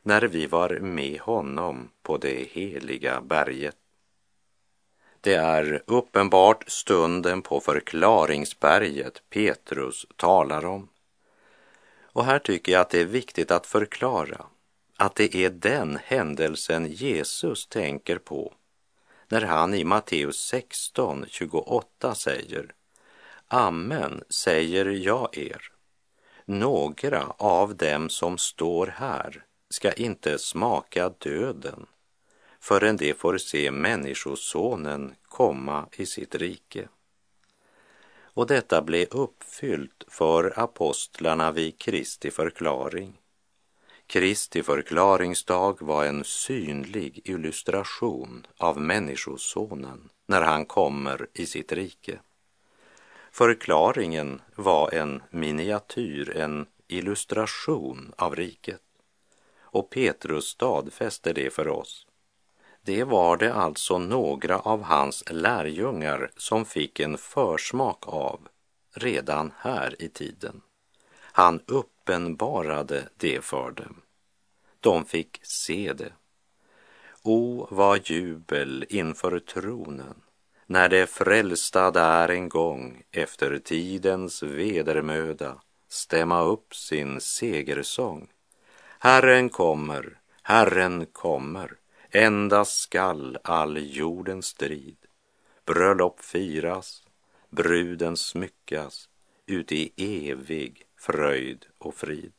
när 0.03 0.23
vi 0.23 0.47
var 0.47 0.79
med 0.79 1.21
honom 1.21 1.91
på 2.03 2.17
det 2.17 2.49
heliga 2.51 3.21
berget. 3.21 3.77
Det 5.21 5.35
är 5.35 5.83
uppenbart 5.87 6.65
stunden 6.71 7.43
på 7.43 7.61
förklaringsberget 7.61 9.23
Petrus 9.31 10.07
talar 10.17 10.65
om. 10.65 10.89
Och 12.03 12.25
här 12.25 12.39
tycker 12.39 12.73
jag 12.73 12.81
att 12.81 12.91
det 12.91 13.01
är 13.01 13.05
viktigt 13.05 13.51
att 13.51 13.67
förklara 13.67 14.47
att 14.97 15.15
det 15.15 15.37
är 15.37 15.51
den 15.51 15.99
händelsen 16.05 16.87
Jesus 16.87 17.67
tänker 17.67 18.19
på 18.19 18.55
när 19.29 19.43
han 19.43 19.75
i 19.75 19.85
Matteus 19.85 20.37
16, 20.37 21.25
28 21.29 22.15
säger 22.15 22.75
Amen 23.55 24.23
säger 24.29 24.85
jag 24.87 25.39
er. 25.39 25.63
Några 26.45 27.27
av 27.39 27.77
dem 27.77 28.09
som 28.09 28.39
står 28.39 28.87
här 28.87 29.45
ska 29.71 29.93
inte 29.93 30.39
smaka 30.39 31.09
döden 31.09 31.87
förrän 32.61 32.97
de 32.97 33.15
får 33.15 33.39
se 33.39 33.71
Människosonen 33.71 35.15
komma 35.23 35.89
i 35.93 36.07
sitt 36.07 36.35
rike. 36.35 36.89
Och 38.23 38.47
detta 38.47 38.83
blev 38.83 39.09
uppfyllt 39.11 40.05
för 40.09 40.59
apostlarna 40.59 41.53
vid 41.53 41.79
Kristi 41.79 42.31
förklaring. 42.31 43.21
Kristi 44.07 44.63
förklaringsdag 44.63 45.83
var 45.83 46.05
en 46.05 46.25
synlig 46.25 47.21
illustration 47.25 48.47
av 48.57 48.81
Människosonen 48.81 50.09
när 50.27 50.43
han 50.43 50.67
kommer 50.67 51.27
i 51.35 51.47
sitt 51.47 51.73
rike. 51.73 52.19
Förklaringen 53.35 54.41
var 54.57 54.95
en 54.95 55.23
miniatyr, 55.31 56.37
en 56.37 56.67
illustration 56.89 58.13
av 58.17 58.37
riket. 58.37 58.81
Och 59.61 59.91
Petrus 59.91 60.45
stadfäste 60.45 61.33
det 61.33 61.51
för 61.51 61.69
oss. 61.69 62.07
Det 62.83 63.05
var 63.05 63.37
det 63.37 63.55
alltså 63.55 63.99
några 63.99 64.59
av 64.59 64.83
hans 64.83 65.25
lärjungar 65.31 66.31
som 66.37 66.65
fick 66.65 67.01
en 67.01 67.19
försmak 67.19 68.09
av 68.09 68.49
redan 68.95 69.53
här 69.57 70.03
i 70.03 70.09
tiden. 70.09 70.63
Han 71.21 71.61
uppenbarade 71.67 73.09
det 73.17 73.45
för 73.45 73.71
dem. 73.71 74.03
De 74.81 75.05
fick 75.05 75.41
se 75.43 75.93
det. 75.93 76.13
O, 77.23 77.67
vad 77.71 78.11
jubel 78.11 78.87
inför 78.89 79.39
tronen 79.39 80.23
när 80.67 80.89
det 80.89 81.07
frälsta 81.07 81.91
där 81.91 82.29
en 82.29 82.49
gång 82.49 83.03
efter 83.11 83.59
tidens 83.59 84.43
vedermöda 84.43 85.61
stämma 85.89 86.43
upp 86.43 86.75
sin 86.75 87.21
segersång. 87.21 88.29
Herren 88.99 89.49
kommer, 89.49 90.19
Herren 90.43 91.07
kommer, 91.07 91.77
endast 92.11 92.81
skall 92.81 93.39
all 93.45 93.97
jordens 93.97 94.47
strid. 94.47 94.97
Bröllop 95.67 96.21
firas, 96.21 97.03
bruden 97.51 98.17
smyckas, 98.17 99.09
ut 99.47 99.73
i 99.73 99.93
evig 99.97 100.83
fröjd 100.99 101.67
och 101.79 101.95
frid. 101.95 102.33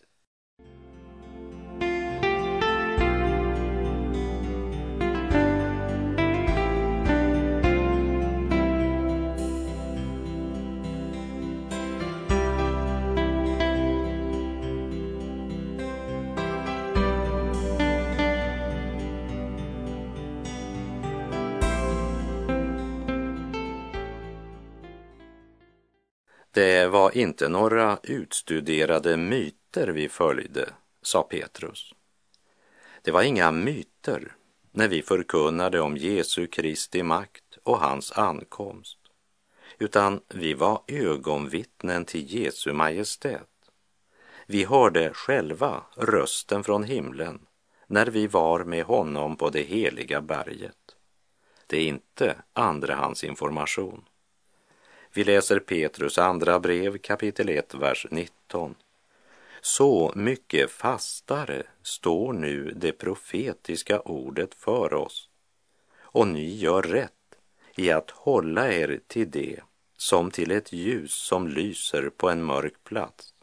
Var 27.14 27.22
inte 27.22 27.50
några 27.50 28.00
utstuderade 28.04 29.18
myter 29.18 29.88
vi 29.88 30.10
följde, 30.10 30.70
sa 31.02 31.24
Petrus. 31.24 31.94
Det 33.02 33.12
var 33.12 33.24
inga 33.24 33.52
myter 33.52 34.36
när 34.72 34.88
vi 34.88 35.02
förkunnade 35.02 35.82
om 35.82 35.98
Jesu 35.98 36.48
Kristi 36.48 37.04
makt 37.04 37.58
och 37.64 37.80
hans 37.80 38.12
ankomst, 38.12 38.98
utan 39.80 40.22
vi 40.28 40.54
var 40.54 40.82
ögonvittnen 40.88 42.06
till 42.06 42.34
Jesu 42.34 42.74
Majestät. 42.74 43.50
Vi 44.48 44.64
hörde 44.66 45.14
själva 45.14 45.84
rösten 45.96 46.64
från 46.64 46.84
himlen 46.84 47.40
när 47.88 48.06
vi 48.06 48.28
var 48.28 48.64
med 48.64 48.86
honom 48.86 49.36
på 49.36 49.50
det 49.50 49.64
heliga 49.64 50.22
berget. 50.22 50.96
Det 51.68 51.78
är 51.78 51.88
inte 51.88 52.36
andrahandsinformation. 52.54 54.06
Vi 55.16 55.24
läser 55.24 55.60
Petrus 55.60 56.18
andra 56.18 56.60
brev 56.60 56.98
kapitel 56.98 57.50
1, 57.50 57.74
vers 57.74 58.08
19. 58.12 58.76
Så 59.62 60.12
mycket 60.16 60.72
fastare 60.72 61.64
står 61.84 62.34
nu 62.34 62.74
det 62.76 62.92
profetiska 62.92 64.00
ordet 64.00 64.54
för 64.54 64.94
oss 64.94 65.30
och 66.02 66.28
ni 66.28 66.56
gör 66.56 66.82
rätt 66.82 67.12
i 67.76 67.92
att 67.92 68.12
hålla 68.12 68.72
er 68.72 69.00
till 69.08 69.32
det 69.32 69.60
som 69.98 70.32
till 70.32 70.52
ett 70.52 70.74
ljus 70.74 71.14
som 71.14 71.48
lyser 71.48 72.10
på 72.10 72.30
en 72.30 72.44
mörk 72.44 72.84
plats 72.84 73.34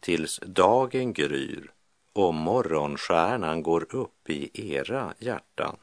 tills 0.00 0.40
dagen 0.46 1.12
gryr 1.12 1.70
och 2.12 2.34
morgonstjärnan 2.34 3.62
går 3.62 3.86
upp 3.94 4.30
i 4.30 4.70
era 4.72 5.14
hjärtan. 5.18 5.76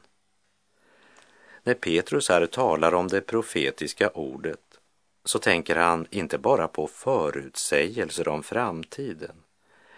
När 1.62 1.74
Petrus 1.74 2.28
här 2.28 2.46
talar 2.46 2.94
om 2.94 3.08
det 3.08 3.20
profetiska 3.20 4.08
ordet 4.08 4.65
så 5.28 5.38
tänker 5.38 5.76
han 5.76 6.06
inte 6.10 6.38
bara 6.38 6.68
på 6.68 6.86
förutsägelser 6.86 8.28
om 8.28 8.42
framtiden, 8.42 9.36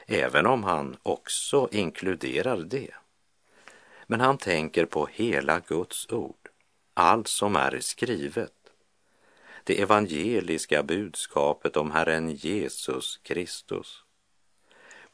även 0.06 0.46
om 0.46 0.64
han 0.64 0.96
också 1.02 1.68
inkluderar 1.72 2.56
det. 2.56 2.94
Men 4.06 4.20
han 4.20 4.38
tänker 4.38 4.84
på 4.84 5.08
hela 5.12 5.60
Guds 5.60 6.12
ord, 6.12 6.48
allt 6.94 7.28
som 7.28 7.56
är 7.56 7.80
skrivet. 7.80 8.52
Det 9.64 9.80
evangeliska 9.80 10.82
budskapet 10.82 11.76
om 11.76 11.90
Herren 11.90 12.30
Jesus 12.30 13.20
Kristus. 13.22 14.02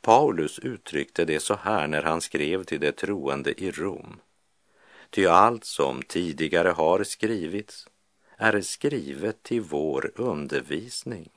Paulus 0.00 0.59
uttryckte 0.59 1.24
det 1.24 1.40
så 1.40 1.55
här 1.55 1.87
när 1.87 2.03
han 2.03 2.20
skrev 2.20 2.64
till 2.64 2.81
de 2.81 2.92
troende 2.92 3.62
i 3.62 3.70
Rom. 3.70 4.20
Ty 5.11 5.27
allt 5.27 5.64
som 5.64 6.03
tidigare 6.03 6.68
har 6.68 7.05
skrivits 7.05 7.87
är 8.37 8.61
skrivet 8.61 9.42
till 9.42 9.61
vår 9.61 10.12
undervisning 10.14 11.31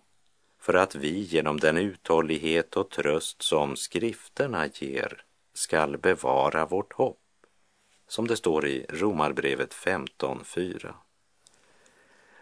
för 0.60 0.74
att 0.74 0.96
vi 0.96 1.20
genom 1.20 1.60
den 1.60 1.78
uthållighet 1.78 2.78
och 2.78 2.90
tröst 2.90 3.42
som 3.42 3.76
skrifterna 3.76 4.68
ger 4.68 5.24
skall 5.54 5.98
bevara 5.98 6.66
vårt 6.66 6.94
hopp, 6.94 7.20
som 8.08 8.28
det 8.28 8.38
står 8.38 8.68
i 8.68 8.86
Romarbrevet 8.90 9.74
15.4. 9.74 10.94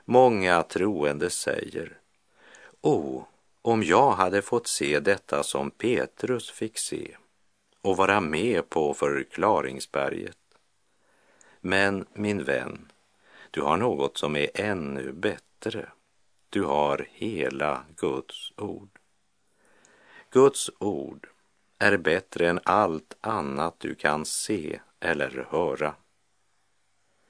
Många 0.05 0.63
troende 0.63 1.29
säger, 1.29 1.97
O, 2.81 3.25
om 3.61 3.83
jag 3.83 4.11
hade 4.11 4.41
fått 4.41 4.67
se 4.67 4.99
detta 4.99 5.43
som 5.43 5.71
Petrus 5.71 6.51
fick 6.51 6.77
se 6.77 7.17
och 7.81 7.97
vara 7.97 8.19
med 8.19 8.69
på 8.69 8.93
förklaringsberget. 8.93 10.37
Men 11.61 12.05
min 12.13 12.43
vän, 12.43 12.91
du 13.55 13.61
har 13.61 13.77
något 13.77 14.17
som 14.17 14.35
är 14.35 14.49
ännu 14.53 15.11
bättre. 15.11 15.89
Du 16.49 16.63
har 16.63 17.07
hela 17.11 17.85
Guds 17.97 18.51
ord. 18.57 18.99
Guds 20.31 20.71
ord 20.79 21.27
är 21.79 21.97
bättre 21.97 22.49
än 22.49 22.59
allt 22.63 23.17
annat 23.21 23.79
du 23.79 23.95
kan 23.95 24.25
se 24.25 24.79
eller 24.99 25.47
höra. 25.49 25.95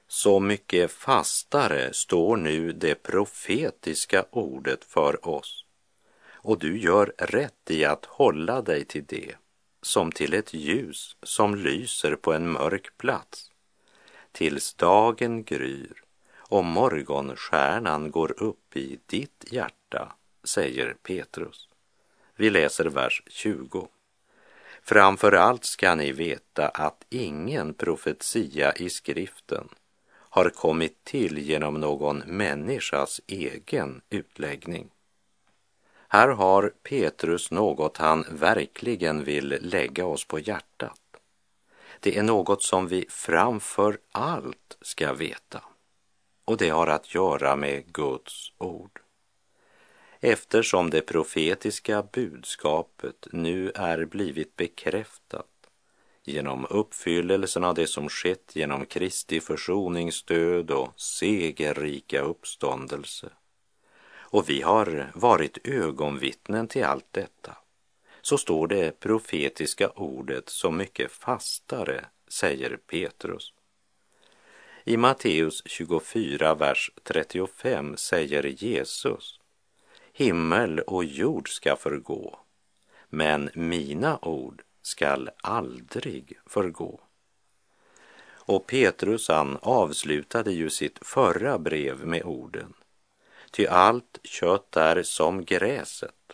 Så 0.08 0.40
mycket 0.40 0.92
fastare 0.92 1.92
står 1.92 2.36
nu 2.36 2.72
det 2.72 2.94
profetiska 3.02 4.24
ordet 4.30 4.84
för 4.84 5.28
oss 5.28 5.64
och 6.32 6.58
du 6.58 6.78
gör 6.78 7.12
rätt 7.18 7.70
i 7.70 7.84
att 7.84 8.04
hålla 8.04 8.62
dig 8.62 8.84
till 8.84 9.04
det 9.04 9.34
som 9.82 10.12
till 10.12 10.34
ett 10.34 10.54
ljus 10.54 11.16
som 11.22 11.54
lyser 11.54 12.16
på 12.16 12.32
en 12.32 12.52
mörk 12.52 12.98
plats 12.98 13.50
tills 14.32 14.74
dagen 14.74 15.44
gryr 15.44 16.05
och 16.48 16.64
morgonstjärnan 16.64 18.10
går 18.10 18.42
upp 18.42 18.76
i 18.76 18.98
ditt 19.06 19.44
hjärta, 19.50 20.12
säger 20.44 20.96
Petrus. 21.02 21.68
Vi 22.36 22.50
läser 22.50 22.84
vers 22.84 23.22
20. 23.26 23.88
Framför 24.82 25.32
allt 25.32 25.64
ska 25.64 25.94
ni 25.94 26.12
veta 26.12 26.68
att 26.68 27.04
ingen 27.08 27.74
profetia 27.74 28.72
i 28.72 28.90
skriften 28.90 29.68
har 30.12 30.50
kommit 30.50 31.04
till 31.04 31.38
genom 31.38 31.74
någon 31.74 32.18
människas 32.18 33.20
egen 33.26 34.00
utläggning. 34.10 34.90
Här 36.08 36.28
har 36.28 36.72
Petrus 36.82 37.50
något 37.50 37.96
han 37.96 38.24
verkligen 38.30 39.24
vill 39.24 39.58
lägga 39.60 40.06
oss 40.06 40.24
på 40.24 40.38
hjärtat. 40.38 41.00
Det 42.00 42.18
är 42.18 42.22
något 42.22 42.62
som 42.62 42.88
vi 42.88 43.06
framför 43.08 43.98
allt 44.12 44.76
ska 44.80 45.12
veta 45.12 45.60
och 46.46 46.56
det 46.56 46.68
har 46.68 46.86
att 46.86 47.14
göra 47.14 47.56
med 47.56 47.92
Guds 47.92 48.52
ord. 48.58 49.00
Eftersom 50.20 50.90
det 50.90 51.00
profetiska 51.00 52.02
budskapet 52.02 53.28
nu 53.32 53.72
är 53.74 54.04
blivit 54.04 54.56
bekräftat 54.56 55.46
genom 56.24 56.66
uppfyllelsen 56.70 57.64
av 57.64 57.74
det 57.74 57.86
som 57.86 58.08
skett 58.08 58.56
genom 58.56 58.86
Kristi 58.86 59.40
försoningsstöd 59.40 60.70
och 60.70 61.00
segerrika 61.00 62.20
uppståndelse. 62.20 63.28
Och 64.14 64.48
vi 64.48 64.62
har 64.62 65.10
varit 65.14 65.58
ögonvittnen 65.66 66.68
till 66.68 66.84
allt 66.84 67.12
detta. 67.12 67.56
Så 68.22 68.38
står 68.38 68.66
det 68.66 69.00
profetiska 69.00 69.88
ordet 69.88 70.48
så 70.48 70.70
mycket 70.70 71.12
fastare, 71.12 72.04
säger 72.28 72.76
Petrus. 72.76 73.52
I 74.88 74.96
Matteus 74.96 75.62
24, 75.64 76.54
vers 76.54 76.90
35 77.02 77.96
säger 77.96 78.42
Jesus 78.42 79.40
Himmel 80.12 80.80
och 80.80 81.04
jord 81.04 81.48
ska 81.48 81.76
förgå, 81.76 82.38
men 83.08 83.50
mina 83.54 84.18
ord 84.22 84.62
skall 84.82 85.30
aldrig 85.42 86.38
förgå. 86.46 87.00
Och 88.28 88.66
Petrus 88.66 89.28
han 89.28 89.58
avslutade 89.62 90.52
ju 90.52 90.70
sitt 90.70 90.98
förra 91.02 91.58
brev 91.58 92.06
med 92.06 92.22
orden 92.24 92.74
Ty 93.50 93.66
allt 93.66 94.18
kött 94.24 94.76
är 94.76 95.02
som 95.02 95.44
gräset 95.44 96.32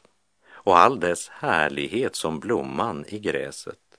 och 0.49 0.79
all 0.79 1.01
dess 1.01 1.29
härlighet 1.29 2.17
som 2.17 2.41
blomman 2.41 3.05
i 3.09 3.19
gräset. 3.19 3.99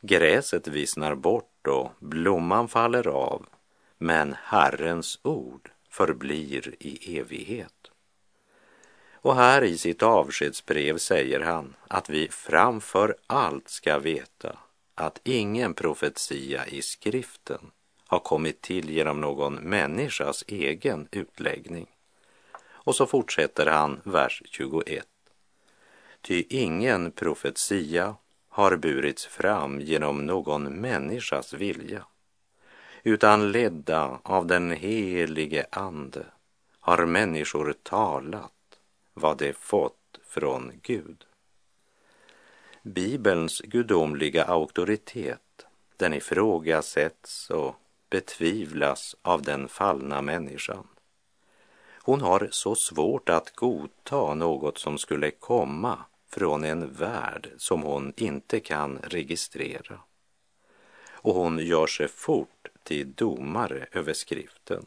Gräset 0.00 0.68
vissnar 0.68 1.14
bort 1.14 1.66
och 1.66 1.90
blomman 1.98 2.68
faller 2.68 3.08
av, 3.08 3.46
men 4.02 4.36
Herrens 4.42 5.18
ord 5.22 5.70
förblir 5.90 6.74
i 6.78 7.18
evighet. 7.18 7.90
Och 9.12 9.34
här 9.34 9.64
i 9.64 9.78
sitt 9.78 10.02
avskedsbrev 10.02 10.98
säger 10.98 11.40
han 11.40 11.76
att 11.88 12.10
vi 12.10 12.28
framför 12.28 13.16
allt 13.26 13.68
ska 13.68 13.98
veta 13.98 14.58
att 14.94 15.20
ingen 15.24 15.74
profetia 15.74 16.66
i 16.66 16.82
skriften 16.82 17.70
har 18.06 18.18
kommit 18.18 18.60
till 18.60 18.90
genom 18.90 19.20
någon 19.20 19.54
människas 19.54 20.44
egen 20.46 21.08
utläggning. 21.10 21.86
Och 22.68 22.96
så 22.96 23.06
fortsätter 23.06 23.66
han, 23.66 24.00
vers 24.04 24.42
21. 24.46 25.06
Ty 26.20 26.44
ingen 26.48 27.12
profetia 27.12 28.16
har 28.48 28.76
burits 28.76 29.26
fram 29.26 29.80
genom 29.80 30.26
någon 30.26 30.64
människas 30.64 31.52
vilja, 31.52 32.04
utan 33.02 33.52
ledda 33.52 34.20
av 34.22 34.46
den 34.46 34.70
helige 34.70 35.66
Ande 35.70 36.26
har 36.80 37.06
människor 37.06 37.74
talat 37.82 38.52
vad 39.14 39.38
de 39.38 39.52
fått 39.52 40.18
från 40.24 40.72
Gud. 40.82 41.24
Bibelns 42.82 43.60
gudomliga 43.60 44.44
auktoritet, 44.44 45.66
den 45.96 46.14
ifrågasätts 46.14 47.50
och 47.50 47.74
betvivlas 48.10 49.16
av 49.22 49.42
den 49.42 49.68
fallna 49.68 50.22
människan. 50.22 50.86
Hon 52.02 52.20
har 52.20 52.48
så 52.50 52.74
svårt 52.74 53.28
att 53.28 53.56
godta 53.56 54.34
något 54.34 54.78
som 54.78 54.98
skulle 54.98 55.30
komma 55.30 55.98
från 56.28 56.64
en 56.64 56.92
värld 56.92 57.50
som 57.56 57.82
hon 57.82 58.12
inte 58.16 58.60
kan 58.60 58.98
registrera. 59.02 60.00
Och 61.12 61.34
hon 61.34 61.58
gör 61.58 61.86
sig 61.86 62.08
fort 62.08 62.69
till 62.82 63.12
domare 63.12 63.86
över 63.92 64.12
skriften. 64.12 64.86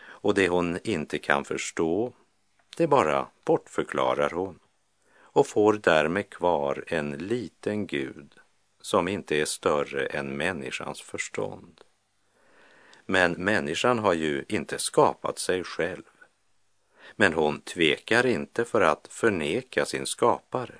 Och 0.00 0.34
det 0.34 0.48
hon 0.48 0.78
inte 0.84 1.18
kan 1.18 1.44
förstå, 1.44 2.12
det 2.76 2.86
bara 2.86 3.28
bortförklarar 3.44 4.30
hon 4.30 4.58
och 5.32 5.46
får 5.46 5.72
därmed 5.72 6.30
kvar 6.30 6.84
en 6.86 7.10
liten 7.10 7.86
Gud 7.86 8.34
som 8.80 9.08
inte 9.08 9.40
är 9.40 9.44
större 9.44 10.06
än 10.06 10.36
människans 10.36 11.00
förstånd. 11.00 11.80
Men 13.06 13.32
människan 13.32 13.98
har 13.98 14.12
ju 14.12 14.44
inte 14.48 14.78
skapat 14.78 15.38
sig 15.38 15.64
själv. 15.64 16.02
Men 17.16 17.32
hon 17.32 17.60
tvekar 17.60 18.26
inte 18.26 18.64
för 18.64 18.80
att 18.80 19.08
förneka 19.10 19.84
sin 19.84 20.06
skapare. 20.06 20.74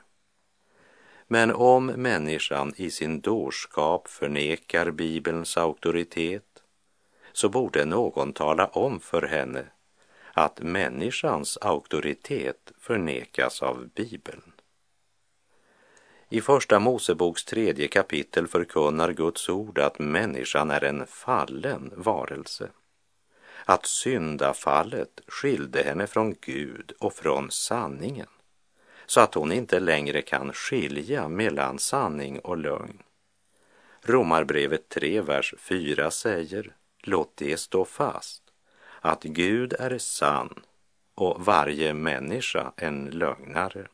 Men 1.33 1.51
om 1.51 1.87
människan 1.87 2.73
i 2.77 2.91
sin 2.91 3.21
dårskap 3.21 4.09
förnekar 4.09 4.91
Bibelns 4.91 5.57
auktoritet 5.57 6.63
så 7.33 7.49
borde 7.49 7.85
någon 7.85 8.33
tala 8.33 8.67
om 8.67 9.01
för 9.01 9.23
henne 9.23 9.65
att 10.33 10.61
människans 10.61 11.59
auktoritet 11.61 12.73
förnekas 12.79 13.63
av 13.63 13.89
Bibeln. 13.95 14.53
I 16.29 16.41
Första 16.41 16.79
Moseboks 16.79 17.45
tredje 17.45 17.89
kapitel 17.89 18.47
förkunnar 18.47 19.13
Guds 19.13 19.49
ord 19.49 19.79
att 19.79 19.99
människan 19.99 20.71
är 20.71 20.85
en 20.85 21.07
fallen 21.07 21.93
varelse. 21.97 22.71
Att 23.65 23.87
syndafallet 23.87 25.21
skilde 25.27 25.83
henne 25.83 26.07
från 26.07 26.35
Gud 26.41 26.93
och 26.99 27.13
från 27.13 27.51
sanningen 27.51 28.29
så 29.11 29.21
att 29.21 29.35
hon 29.35 29.53
inte 29.53 29.81
längre 29.81 30.23
kan 30.23 30.53
skilja 30.53 31.29
mellan 31.29 31.79
sanning 31.79 32.39
och 32.39 32.57
lögn. 32.57 33.03
Romarbrevet 34.03 34.89
3, 34.89 35.21
vers 35.21 35.55
4 35.59 36.11
säger, 36.11 36.75
låt 37.03 37.37
det 37.37 37.61
stå 37.61 37.85
fast, 37.85 38.43
att 39.01 39.23
Gud 39.23 39.73
är 39.73 39.99
sann 39.99 40.63
och 41.15 41.45
varje 41.45 41.95
människa 41.95 42.73
en 42.77 43.05
lögnare 43.05 43.89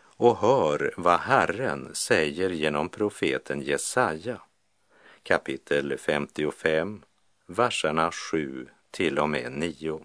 och 0.00 0.38
hör 0.38 0.94
vad 0.96 1.20
Herren 1.20 1.94
säger 1.94 2.50
genom 2.50 2.88
profeten 2.88 3.62
Jesaja, 3.62 4.40
kapitel 5.22 5.98
55, 5.98 7.02
verserna 7.46 8.10
7 8.12 8.68
till 8.90 9.18
och 9.18 9.28
med 9.28 9.52
9. 9.52 10.00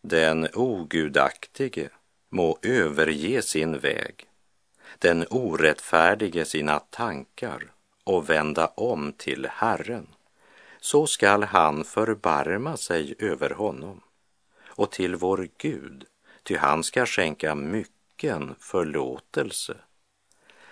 Den 0.00 0.48
ogudaktige 0.54 1.90
må 2.34 2.58
överge 2.62 3.42
sin 3.42 3.78
väg, 3.78 4.26
den 4.98 5.26
orättfärdige 5.30 6.44
sina 6.44 6.78
tankar 6.78 7.72
och 8.04 8.30
vända 8.30 8.66
om 8.66 9.12
till 9.12 9.46
Herren, 9.50 10.06
så 10.80 11.06
skall 11.06 11.42
han 11.42 11.84
förbarma 11.84 12.76
sig 12.76 13.14
över 13.18 13.50
honom 13.50 14.00
och 14.64 14.90
till 14.90 15.16
vår 15.16 15.48
Gud 15.58 16.04
ty 16.42 16.56
han 16.56 16.84
ska 16.84 17.06
skänka 17.06 17.54
mycken 17.54 18.54
förlåtelse. 18.58 19.76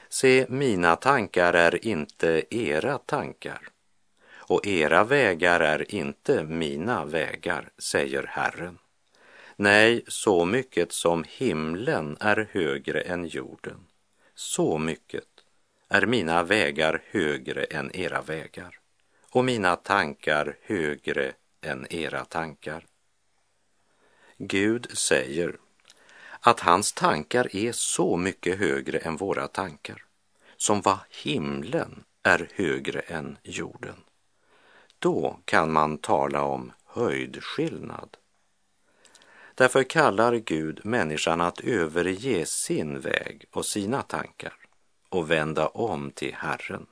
Se, 0.08 0.46
mina 0.48 0.96
tankar 0.96 1.52
är 1.52 1.86
inte 1.86 2.42
era 2.50 2.98
tankar 2.98 3.68
och 4.34 4.66
era 4.66 5.04
vägar 5.04 5.60
är 5.60 5.94
inte 5.94 6.44
mina 6.44 7.04
vägar, 7.04 7.70
säger 7.78 8.26
Herren. 8.28 8.78
Nej, 9.62 10.04
så 10.08 10.44
mycket 10.44 10.92
som 10.92 11.24
himlen 11.28 12.16
är 12.20 12.48
högre 12.52 13.00
än 13.00 13.26
jorden, 13.26 13.86
så 14.34 14.78
mycket 14.78 15.24
är 15.88 16.06
mina 16.06 16.42
vägar 16.42 17.02
högre 17.10 17.64
än 17.64 17.96
era 17.96 18.22
vägar 18.22 18.78
och 19.30 19.44
mina 19.44 19.76
tankar 19.76 20.56
högre 20.62 21.32
än 21.60 21.86
era 21.90 22.24
tankar. 22.24 22.86
Gud 24.38 24.98
säger 24.98 25.56
att 26.40 26.60
hans 26.60 26.92
tankar 26.92 27.56
är 27.56 27.72
så 27.72 28.16
mycket 28.16 28.58
högre 28.58 28.98
än 28.98 29.16
våra 29.16 29.48
tankar, 29.48 30.04
som 30.56 30.80
vad 30.80 30.98
himlen 31.22 32.04
är 32.22 32.48
högre 32.54 33.00
än 33.00 33.38
jorden. 33.42 33.96
Då 34.98 35.38
kan 35.44 35.72
man 35.72 35.98
tala 35.98 36.42
om 36.42 36.72
höjdskillnad. 36.84 38.16
Därför 39.62 39.82
kallar 39.84 40.34
Gud 40.34 40.80
människan 40.84 41.40
att 41.40 41.60
överge 41.60 42.46
sin 42.46 43.00
väg 43.00 43.44
och 43.52 43.66
sina 43.66 44.02
tankar 44.02 44.54
och 45.08 45.30
vända 45.30 45.66
om 45.66 46.10
till 46.10 46.34
Herren. 46.34 46.86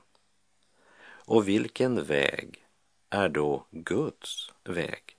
Och 1.03 1.47
vilken 1.47 2.03
väg 2.03 2.65
är 3.09 3.29
då 3.29 3.65
Guds 3.71 4.51
väg? 4.63 5.17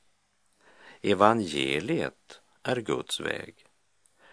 Evangeliet 1.03 2.41
är 2.63 2.77
Guds 2.77 3.21
väg. 3.21 3.55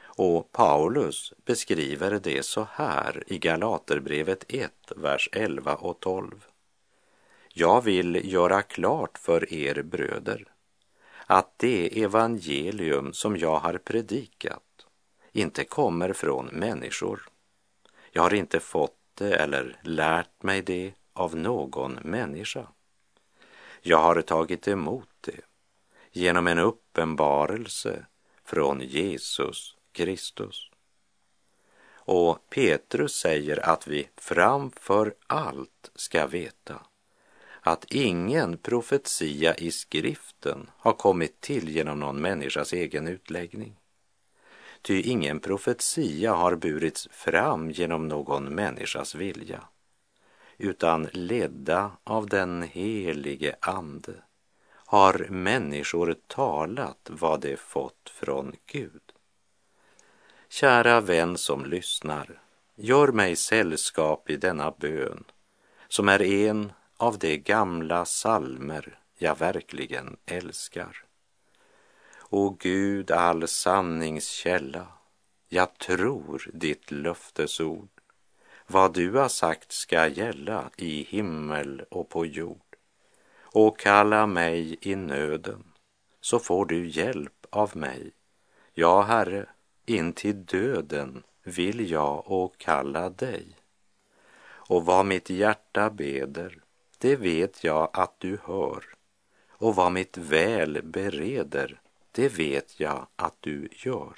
Och 0.02 0.52
Paulus 0.52 1.34
beskriver 1.46 2.20
det 2.24 2.46
så 2.46 2.68
här 2.72 3.24
i 3.28 3.38
Galaterbrevet 3.38 4.46
1, 4.48 4.72
vers 4.96 5.30
11 5.32 5.76
och 5.76 6.00
12. 6.00 6.46
Jag 7.54 7.82
vill 7.82 8.32
göra 8.34 8.62
klart 8.62 9.18
för 9.18 9.54
er 9.54 9.82
bröder 9.82 10.46
att 11.32 11.60
det 11.60 12.04
evangelium 12.04 13.14
som 13.14 13.38
jag 13.38 13.60
har 13.60 13.78
predikat 13.78 14.86
inte 15.32 15.64
kommer 15.64 16.14
från 16.14 16.46
människor. 16.46 17.28
Jag 18.12 18.22
har 18.22 18.34
inte 18.34 18.60
fått 18.60 18.98
det 19.14 19.36
eller 19.36 19.80
lärt 19.84 20.44
mig 20.44 20.62
det 20.62 20.94
av 21.14 21.36
någon 21.36 21.94
människa. 21.94 22.68
Jag 23.82 23.98
har 23.98 24.22
tagit 24.22 24.68
emot 24.68 25.10
det 25.22 25.42
genom 26.12 26.48
en 26.48 26.60
uppenbarelse 26.60 28.06
från 28.44 28.82
Jesus 28.82 29.76
Kristus. 29.92 30.72
Och 31.92 32.50
Petrus 32.50 33.16
säger 33.16 33.70
att 33.70 33.88
vi 33.88 34.10
framför 34.18 35.14
allt 35.28 35.92
ska 35.96 36.28
veta 36.28 36.82
att 37.62 37.86
ingen 37.90 38.58
profetia 38.58 39.56
i 39.56 39.72
skriften 39.72 40.70
har 40.78 40.94
kommit 40.94 41.42
till 41.42 41.70
genom 41.70 42.00
någon 42.00 42.22
människas 42.22 42.74
egen 42.74 43.08
utläggning. 43.08 43.76
Ty 44.82 45.02
ingen 45.02 45.40
profetia 45.40 46.34
har 46.34 46.56
burits 46.56 47.08
fram 47.12 47.72
genom 47.72 48.08
någon 48.08 48.44
människas 48.44 49.16
vilja, 49.16 49.64
utan 50.58 51.08
ledda 51.14 51.92
av 52.04 52.28
den 52.28 52.64
helige 52.64 53.56
Ande 53.60 54.14
har 54.72 55.28
människor 55.30 56.16
talat 56.28 57.10
vad 57.10 57.42
de 57.42 57.58
fått 57.58 58.10
från 58.10 58.56
Gud. 58.66 59.02
Kära 60.50 61.02
vän 61.02 61.38
som 61.38 61.66
lyssnar, 61.66 62.42
gör 62.76 63.08
mig 63.08 63.36
sällskap 63.36 64.30
i 64.30 64.38
denna 64.38 64.72
bön 64.72 65.24
som 65.88 66.10
är 66.10 66.22
en 66.22 66.72
av 67.00 67.18
de 67.20 67.38
gamla 67.38 68.06
salmer 68.06 69.00
jag 69.18 69.40
verkligen 69.40 70.18
älskar. 70.26 71.04
O 72.30 72.58
Gud, 72.60 73.12
all 73.12 73.48
sanningskälla, 73.48 74.88
jag 75.50 75.78
tror 75.78 76.50
ditt 76.54 76.92
löftesord. 76.92 77.90
Vad 78.68 78.94
du 78.94 79.12
har 79.12 79.28
sagt 79.28 79.72
ska 79.72 80.08
gälla 80.08 80.70
i 80.78 81.04
himmel 81.04 81.86
och 81.90 82.10
på 82.10 82.26
jord. 82.26 82.76
Och 83.42 83.80
kalla 83.80 84.28
mig 84.28 84.78
i 84.82 84.96
nöden, 84.96 85.64
så 86.22 86.40
får 86.40 86.66
du 86.66 86.88
hjälp 86.88 87.46
av 87.50 87.78
mig. 87.78 88.12
Ja, 88.74 89.02
Herre, 89.02 89.46
in 89.86 90.14
till 90.14 90.46
döden 90.46 91.24
vill 91.44 91.92
jag 91.92 92.32
och 92.32 92.58
kalla 92.58 93.10
dig. 93.10 93.56
Och 94.42 94.86
vad 94.86 95.06
mitt 95.06 95.30
hjärta 95.30 95.90
beder, 95.90 96.60
det 97.00 97.16
vet 97.16 97.64
jag 97.64 97.90
att 97.94 98.20
du 98.20 98.38
hör. 98.44 98.84
Och 99.50 99.76
vad 99.76 99.92
mitt 99.92 100.18
väl 100.18 100.82
bereder, 100.84 101.82
det 102.12 102.30
vet 102.30 102.80
jag 102.80 103.08
att 103.16 103.36
du 103.40 103.70
gör. 103.72 104.14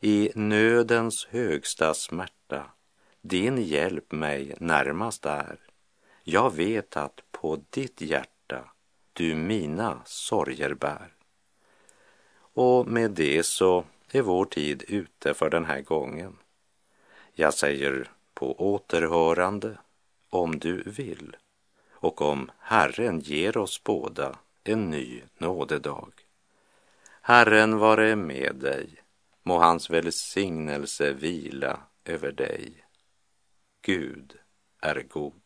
I 0.00 0.32
nödens 0.34 1.26
högsta 1.26 1.94
smärta, 1.94 2.70
din 3.20 3.58
hjälp 3.62 4.12
mig 4.12 4.54
närmast 4.60 5.26
är. 5.26 5.58
Jag 6.24 6.54
vet 6.54 6.96
att 6.96 7.20
på 7.30 7.62
ditt 7.70 8.00
hjärta 8.00 8.70
du 9.12 9.34
mina 9.34 10.02
sorger 10.04 10.74
bär. 10.74 11.12
Och 12.38 12.86
med 12.86 13.10
det 13.10 13.46
så 13.46 13.84
är 14.12 14.22
vår 14.22 14.44
tid 14.44 14.84
ute 14.88 15.34
för 15.34 15.50
den 15.50 15.64
här 15.64 15.80
gången. 15.80 16.36
Jag 17.32 17.54
säger 17.54 18.10
på 18.34 18.74
återhörande 18.74 19.78
om 20.30 20.58
du 20.58 20.82
vill 20.82 21.36
och 21.96 22.22
om 22.22 22.50
Herren 22.58 23.20
ger 23.20 23.56
oss 23.56 23.84
båda 23.84 24.38
en 24.64 24.90
ny 24.90 25.22
nådedag. 25.38 26.12
Herren 27.20 27.78
vare 27.78 28.16
med 28.16 28.56
dig, 28.56 28.88
må 29.42 29.58
hans 29.58 29.90
välsignelse 29.90 31.12
vila 31.12 31.80
över 32.04 32.32
dig. 32.32 32.84
Gud 33.82 34.38
är 34.80 35.02
god. 35.02 35.45